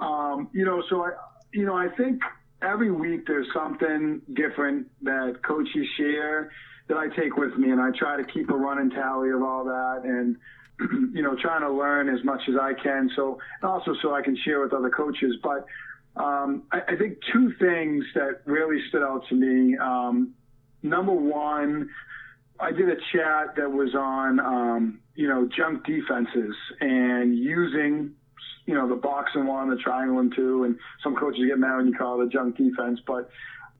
[0.02, 1.10] um, you know, so I
[1.52, 2.20] you know I think
[2.62, 6.50] every week there's something different that coaches share
[6.88, 9.64] that I take with me, and I try to keep a running tally of all
[9.64, 10.36] that, and
[11.12, 13.10] you know, trying to learn as much as I can.
[13.16, 15.36] So, and also so I can share with other coaches.
[15.42, 15.66] But
[16.16, 19.76] um, I, I, think two things that really stood out to me.
[19.76, 20.34] Um,
[20.82, 21.90] number one,
[22.60, 28.12] I did a chat that was on, um, you know, junk defenses and using,
[28.66, 31.76] you know, the box and one, the triangle and two, and some coaches get mad
[31.76, 33.30] when you call it a junk defense, but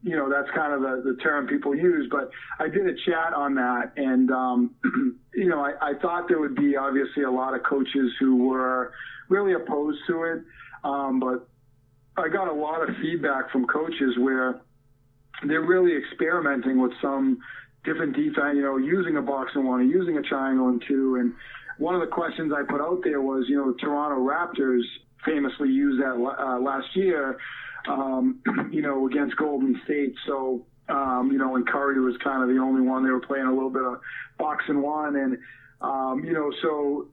[0.02, 2.08] you know, that's kind of the, the term people use.
[2.10, 4.74] But I did a chat on that, and um,
[5.34, 8.92] you know, I, I thought there would be obviously a lot of coaches who were
[9.28, 10.42] really opposed to it,
[10.84, 11.48] um, but
[12.16, 14.60] I got a lot of feedback from coaches where
[15.46, 17.38] they're really experimenting with some
[17.84, 21.16] different defense, you know, using a box and one, using a triangle and two.
[21.16, 21.32] And
[21.78, 24.82] one of the questions I put out there was, you know, the Toronto Raptors
[25.24, 27.38] famously used that uh, last year
[27.88, 28.40] um,
[28.72, 30.14] you know, against Golden State.
[30.26, 33.04] So, um, you know, and Curry was kind of the only one.
[33.04, 34.00] They were playing a little bit of
[34.38, 35.16] box and one.
[35.16, 35.38] And,
[35.80, 37.08] um, you know, so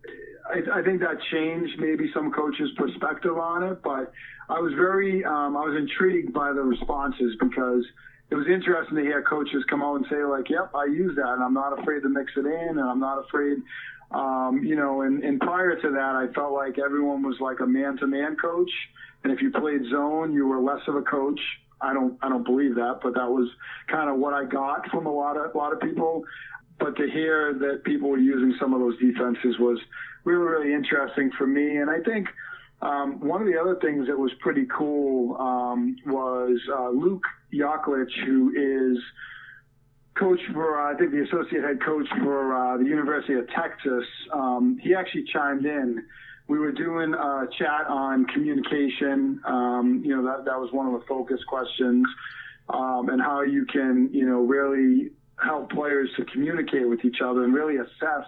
[0.50, 3.82] I, I think that changed maybe some coaches' perspective on it.
[3.84, 4.12] But
[4.50, 7.86] I was very, um, I was intrigued by the responses because,
[8.32, 11.34] it was interesting to hear coaches come out and say like, "Yep, I use that,
[11.34, 13.58] and I'm not afraid to mix it in, and I'm not afraid."
[14.16, 17.68] Um, you know, and, and prior to that, I felt like everyone was like a
[17.68, 18.72] man-to-man coach,
[19.24, 21.42] and if you played zone, you were less of a coach.
[21.82, 23.50] I don't, I don't believe that, but that was
[23.88, 26.24] kind of what I got from a lot of, a lot of people.
[26.80, 29.80] But to hear that people were using some of those defenses was
[30.24, 31.78] really, really interesting for me.
[31.78, 32.28] And I think
[32.82, 38.14] um, one of the other things that was pretty cool um, was uh, Luke Yaklich,
[38.26, 38.98] who is
[40.18, 44.06] coach for, uh, I think, the associate head coach for uh, the University of Texas.
[44.34, 46.06] Um, he actually chimed in.
[46.48, 49.42] We were doing a chat on communication.
[49.46, 52.06] Um, you know, that, that was one of the focus questions,
[52.70, 55.12] um, and how you can, you know, really
[55.44, 58.26] help players to communicate with each other and really assess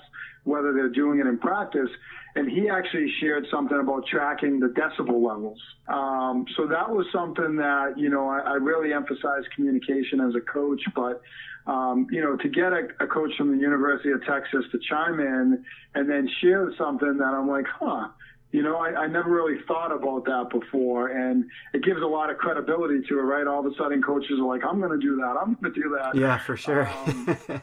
[0.47, 1.89] whether they're doing it in practice.
[2.35, 5.59] And he actually shared something about tracking the decibel levels.
[5.87, 10.41] Um, so that was something that, you know, I, I really emphasize communication as a
[10.41, 11.21] coach, but
[11.65, 15.19] um, you know, to get a, a, coach from the University of Texas to chime
[15.19, 18.07] in and then share something that I'm like, huh,
[18.51, 21.09] you know, I, I never really thought about that before.
[21.09, 23.45] And it gives a lot of credibility to it, right?
[23.45, 25.35] All of a sudden coaches are like, I'm going to do that.
[25.39, 26.15] I'm going to do that.
[26.15, 26.87] Yeah, for sure.
[26.87, 27.37] um,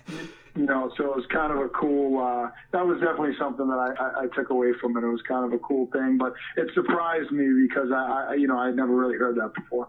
[0.56, 3.78] you know, so it was kind of a cool, uh, that was definitely something that
[3.78, 5.04] I, I, I, took away from it.
[5.04, 8.46] It was kind of a cool thing, but it surprised me because I, I, you
[8.46, 9.88] know, I never really heard that before.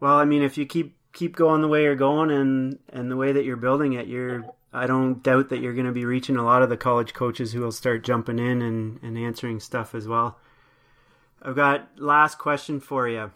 [0.00, 3.16] Well, I mean, if you keep, keep going the way you're going and, and the
[3.16, 6.36] way that you're building it, you're, I don't doubt that you're going to be reaching
[6.36, 9.94] a lot of the college coaches who will start jumping in and, and answering stuff
[9.94, 10.38] as well.
[11.42, 13.32] I've got last question for you.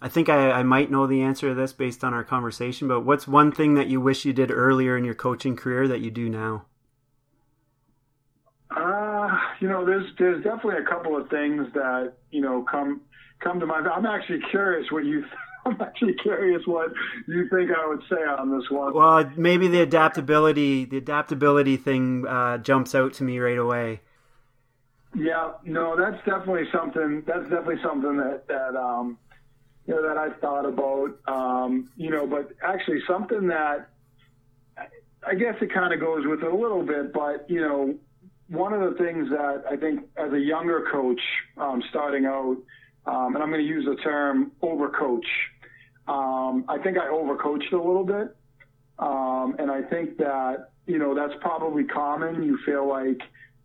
[0.00, 3.00] I think I, I might know the answer to this based on our conversation, but
[3.00, 6.10] what's one thing that you wish you did earlier in your coaching career that you
[6.10, 6.64] do now?
[8.74, 13.00] Uh, you know, there's there's definitely a couple of things that you know come
[13.40, 13.86] come to mind.
[13.88, 15.24] I'm actually curious what you
[15.66, 16.92] I'm actually curious what
[17.26, 18.94] you think I would say on this one.
[18.94, 24.00] Well, maybe the adaptability, the adaptability thing uh, jumps out to me right away.
[25.14, 27.24] Yeah, no, that's definitely something.
[27.26, 29.18] That's definitely something that that um,
[29.86, 31.18] you know that I've thought about.
[31.26, 33.88] Um, you know, but actually something that
[35.26, 37.12] I guess it kind of goes with it a little bit.
[37.12, 37.96] But you know,
[38.48, 41.20] one of the things that I think as a younger coach
[41.58, 42.56] um, starting out
[43.06, 45.26] um, and I'm going to use the term overcoach.
[46.08, 48.36] Um, I think I overcoached a little bit.
[48.98, 52.42] Um, and I think that, you know, that's probably common.
[52.42, 53.20] You feel like,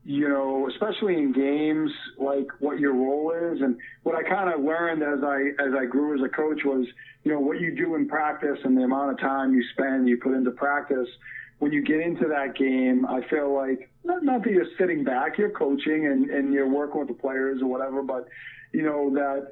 [0.05, 3.61] you know, especially in games, like what your role is.
[3.61, 6.86] And what I kind of learned as I, as I grew as a coach was,
[7.23, 10.17] you know, what you do in practice and the amount of time you spend, you
[10.17, 11.07] put into practice.
[11.59, 15.38] When you get into that game, I feel like not, not that you're sitting back,
[15.38, 18.27] you're coaching and, and you're working with the players or whatever, but
[18.76, 19.47] you know that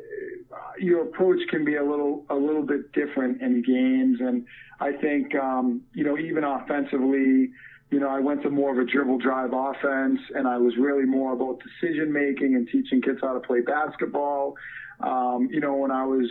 [0.77, 4.45] your approach can be a little a little bit different in games, and
[4.79, 7.51] I think um, you know even offensively,
[7.89, 11.05] you know I went to more of a dribble drive offense, and I was really
[11.05, 14.55] more about decision making and teaching kids how to play basketball.
[14.99, 16.29] Um, you know when I was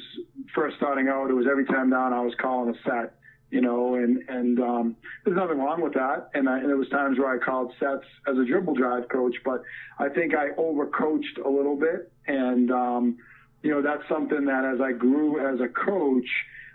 [0.55, 3.14] first starting out, it was every time down I was calling a set
[3.53, 6.30] you know, and and um, there's nothing wrong with that.
[6.32, 9.36] And, I, and there was times where I called sets as a dribble drive coach,
[9.44, 9.62] but
[9.98, 13.18] I think I overcoached a little bit, and um,
[13.62, 16.26] you know that's something that as I grew as a coach,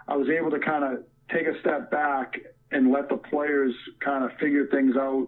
[0.08, 2.36] I was able to kind of take a step back
[2.72, 5.28] and let the players kind of figure things out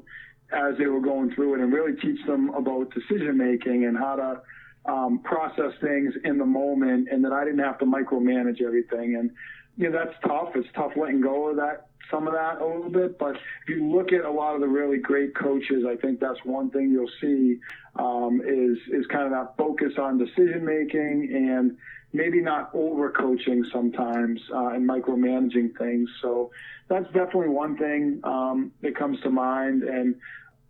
[0.51, 4.15] as they were going through it, and really teach them about decision making and how
[4.15, 4.41] to
[4.85, 9.31] um, process things in the moment, and that I didn't have to micromanage everything and
[9.77, 10.49] you know, that's tough.
[10.55, 13.17] It's tough letting go of that, some of that a little bit.
[13.17, 16.39] But if you look at a lot of the really great coaches, I think that's
[16.43, 17.59] one thing you'll see
[17.95, 21.77] um, is is kind of that focus on decision making and
[22.11, 26.09] maybe not over coaching sometimes uh, and micromanaging things.
[26.21, 26.51] So
[26.87, 29.83] that's definitely one thing um, that comes to mind.
[29.83, 30.15] And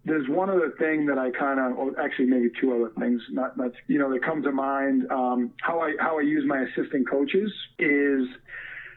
[0.06, 3.58] there's one other thing that I kind of, or actually maybe two other things, not,
[3.58, 5.10] not, you know, that come to mind.
[5.12, 8.28] Um, how I, how I use my assistant coaches is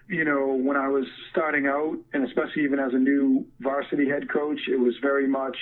[0.08, 4.28] you know, when I was starting out, and especially even as a new varsity head
[4.28, 5.56] coach, it was very much,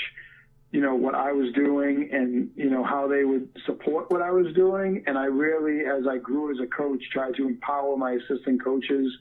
[0.73, 4.31] you know, what I was doing and, you know, how they would support what I
[4.31, 5.05] was doing.
[5.07, 9.13] And I really, as I grew as a coach, tried to empower my assistant coaches.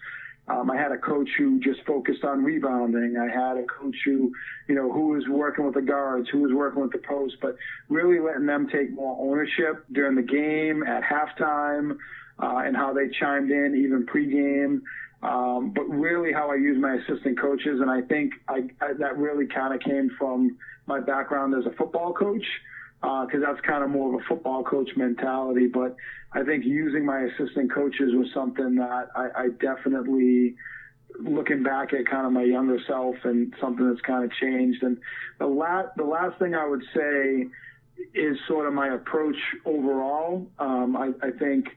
[0.47, 3.17] Um, I had a coach who just focused on rebounding.
[3.17, 4.31] I had a coach who,
[4.67, 7.55] you know, who was working with the guards, who was working with the post, but
[7.87, 11.97] really letting them take more ownership during the game, at halftime,
[12.41, 14.81] uh, and how they chimed in even pregame.
[15.21, 17.81] Um, but really how I use my assistant coaches.
[17.81, 21.75] And I think I, I, that really kind of came from my background as a
[21.75, 22.45] football coach,
[23.01, 25.67] because uh, that's kind of more of a football coach mentality.
[25.67, 25.95] But
[26.31, 30.55] I think using my assistant coaches was something that I, I definitely
[31.19, 34.83] looking back at kind of my younger self and something that's kind of changed.
[34.83, 34.97] And
[35.39, 37.47] the last the last thing I would say
[38.13, 40.47] is sort of my approach overall.
[40.59, 41.67] Um, I, I think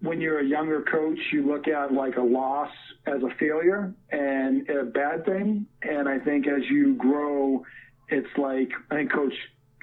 [0.00, 2.70] when you're a younger coach, you look at like a loss
[3.06, 5.66] as a failure and a bad thing.
[5.82, 7.64] And I think as you grow,
[8.08, 9.32] it's like I think Coach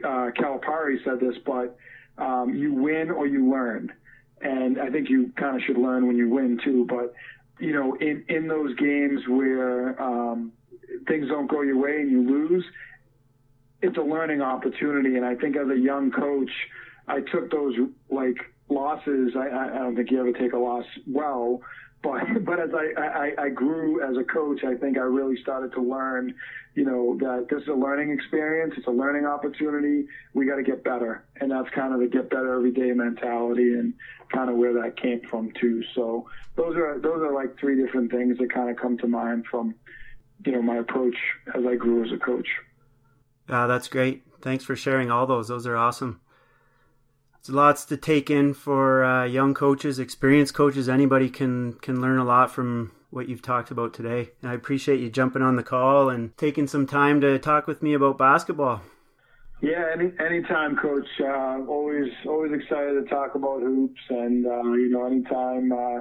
[0.03, 1.77] uh, Calipari said this, but
[2.17, 3.91] um, you win or you learn.
[4.41, 6.85] And I think you kind of should learn when you win too.
[6.87, 7.13] But
[7.59, 10.51] you know, in in those games where um,
[11.07, 12.65] things don't go your way and you lose,
[13.81, 15.15] it's a learning opportunity.
[15.15, 16.51] And I think as a young coach,
[17.07, 17.75] I took those
[18.09, 19.33] like losses.
[19.35, 21.61] I, I don't think you ever take a loss well,
[22.01, 25.71] but but as I, I, I grew as a coach, I think I really started
[25.73, 26.35] to learn,
[26.75, 28.73] you know, that this is a learning experience.
[28.77, 30.05] It's a learning opportunity.
[30.33, 33.73] We got to get better, and that's kind of the get better every day mentality,
[33.73, 33.93] and
[34.31, 35.83] kind of where that came from too.
[35.95, 39.45] So those are those are like three different things that kind of come to mind
[39.49, 39.75] from,
[40.45, 41.15] you know, my approach
[41.55, 42.47] as I grew as a coach.
[43.49, 44.23] Uh, that's great.
[44.41, 45.47] Thanks for sharing all those.
[45.47, 46.19] Those are awesome.
[47.45, 50.87] There's lots to take in for uh, young coaches, experienced coaches.
[50.87, 54.29] Anybody can can learn a lot from what you've talked about today.
[54.41, 57.83] And I appreciate you jumping on the call and taking some time to talk with
[57.83, 58.81] me about basketball.
[59.61, 61.07] Yeah, any anytime, Coach.
[61.19, 65.99] Uh, always always excited to talk about hoops, and uh, you know, anytime uh,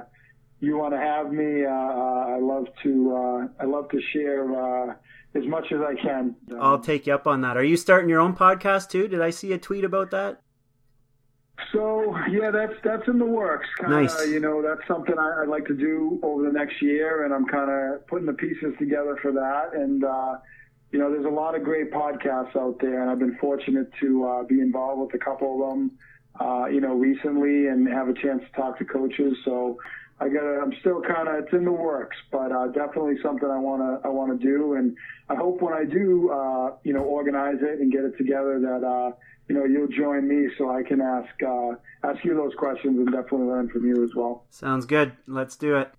[0.61, 4.93] you want to have me, uh, I love to uh, I love to share uh,
[5.35, 6.37] as much as I can.
[6.57, 7.57] I'll take you up on that.
[7.57, 9.09] Are you starting your own podcast too?
[9.09, 10.42] Did I see a tweet about that?
[11.71, 13.67] So yeah, that's that's in the works.
[13.79, 14.27] Kinda, nice.
[14.27, 17.45] You know, that's something I, would like to do over the next year, and I'm
[17.45, 19.71] kind of putting the pieces together for that.
[19.73, 20.37] And uh,
[20.91, 24.25] you know, there's a lot of great podcasts out there, and I've been fortunate to
[24.25, 25.91] uh, be involved with a couple of them.
[26.39, 29.37] Uh, you know, recently, and have a chance to talk to coaches.
[29.45, 29.77] So
[30.19, 30.43] I got.
[30.43, 31.43] I'm still kind of.
[31.43, 34.07] It's in the works, but uh, definitely something I want to.
[34.07, 34.95] I want to do, and
[35.29, 38.85] I hope when I do, uh, you know, organize it and get it together that
[38.85, 39.11] uh,
[39.47, 41.71] you know, you'll join me so I can ask uh,
[42.03, 44.45] ask you those questions and definitely learn from you as well.
[44.49, 45.13] Sounds good.
[45.27, 45.91] Let's do it.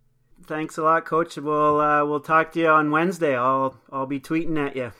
[0.46, 1.36] Thanks a lot, Coach.
[1.36, 3.36] We'll uh, we'll talk to you on Wednesday.
[3.36, 4.92] I'll I'll be tweeting at you.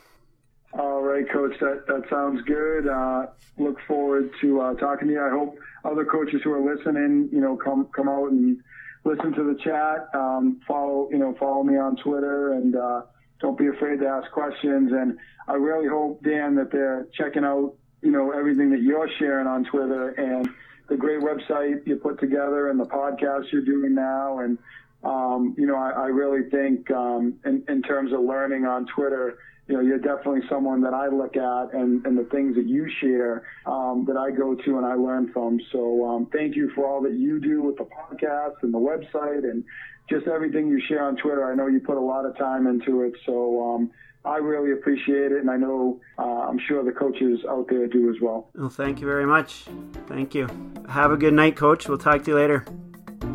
[0.78, 1.54] All right, Coach.
[1.60, 2.88] That that sounds good.
[2.88, 3.26] Uh,
[3.58, 5.24] look forward to uh, talking to you.
[5.24, 8.58] I hope other coaches who are listening, you know, come come out and
[9.04, 10.08] listen to the chat.
[10.14, 13.02] Um, follow you know follow me on Twitter and uh,
[13.40, 14.92] don't be afraid to ask questions.
[14.92, 17.74] And I really hope Dan that they're checking out
[18.04, 20.48] you know, everything that you're sharing on Twitter and
[20.88, 24.40] the great website you put together and the podcast you're doing now.
[24.40, 24.58] And,
[25.02, 29.38] um, you know, I, I really think, um, in, in terms of learning on Twitter,
[29.66, 32.86] you know, you're definitely someone that I look at and, and the things that you
[33.00, 35.58] share, um, that I go to and I learn from.
[35.72, 39.44] So, um, thank you for all that you do with the podcast and the website
[39.50, 39.64] and
[40.10, 41.50] just everything you share on Twitter.
[41.50, 43.14] I know you put a lot of time into it.
[43.24, 43.90] So, um,
[44.24, 48.08] I really appreciate it, and I know uh, I'm sure the coaches out there do
[48.08, 48.48] as well.
[48.54, 49.64] Well, thank you very much.
[50.06, 50.48] Thank you.
[50.88, 51.88] Have a good night, Coach.
[51.88, 52.64] We'll talk to you later.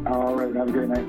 [0.07, 0.55] All right.
[0.55, 1.07] Have a great night.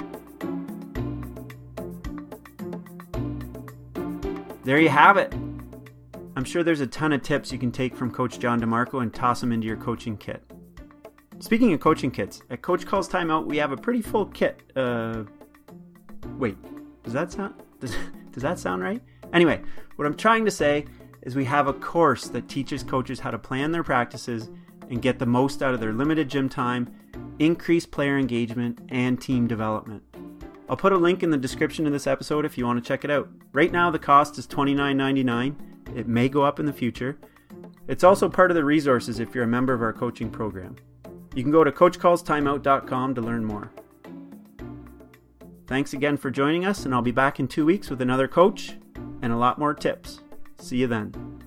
[4.64, 5.32] There you have it.
[6.36, 9.12] I'm sure there's a ton of tips you can take from Coach John DeMarco and
[9.12, 10.42] toss them into your coaching kit.
[11.38, 14.60] Speaking of coaching kits, at Coach Calls Timeout, we have a pretty full kit.
[14.76, 15.24] Uh,
[16.36, 16.56] wait,
[17.02, 17.96] does that sound does,
[18.32, 19.02] does that sound right?
[19.32, 19.60] Anyway,
[19.96, 20.86] what I'm trying to say
[21.22, 24.50] is we have a course that teaches coaches how to plan their practices
[24.88, 26.92] and get the most out of their limited gym time,
[27.38, 30.02] increase player engagement, and team development.
[30.68, 33.04] I'll put a link in the description of this episode if you want to check
[33.04, 33.28] it out.
[33.52, 35.96] Right now, the cost is $29.99.
[35.96, 37.18] It may go up in the future.
[37.88, 40.76] It's also part of the resources if you're a member of our coaching program.
[41.34, 43.72] You can go to coachcallstimeout.com to learn more.
[45.66, 48.76] Thanks again for joining us, and I'll be back in two weeks with another coach
[49.22, 50.20] and a lot more tips.
[50.58, 51.39] See you then.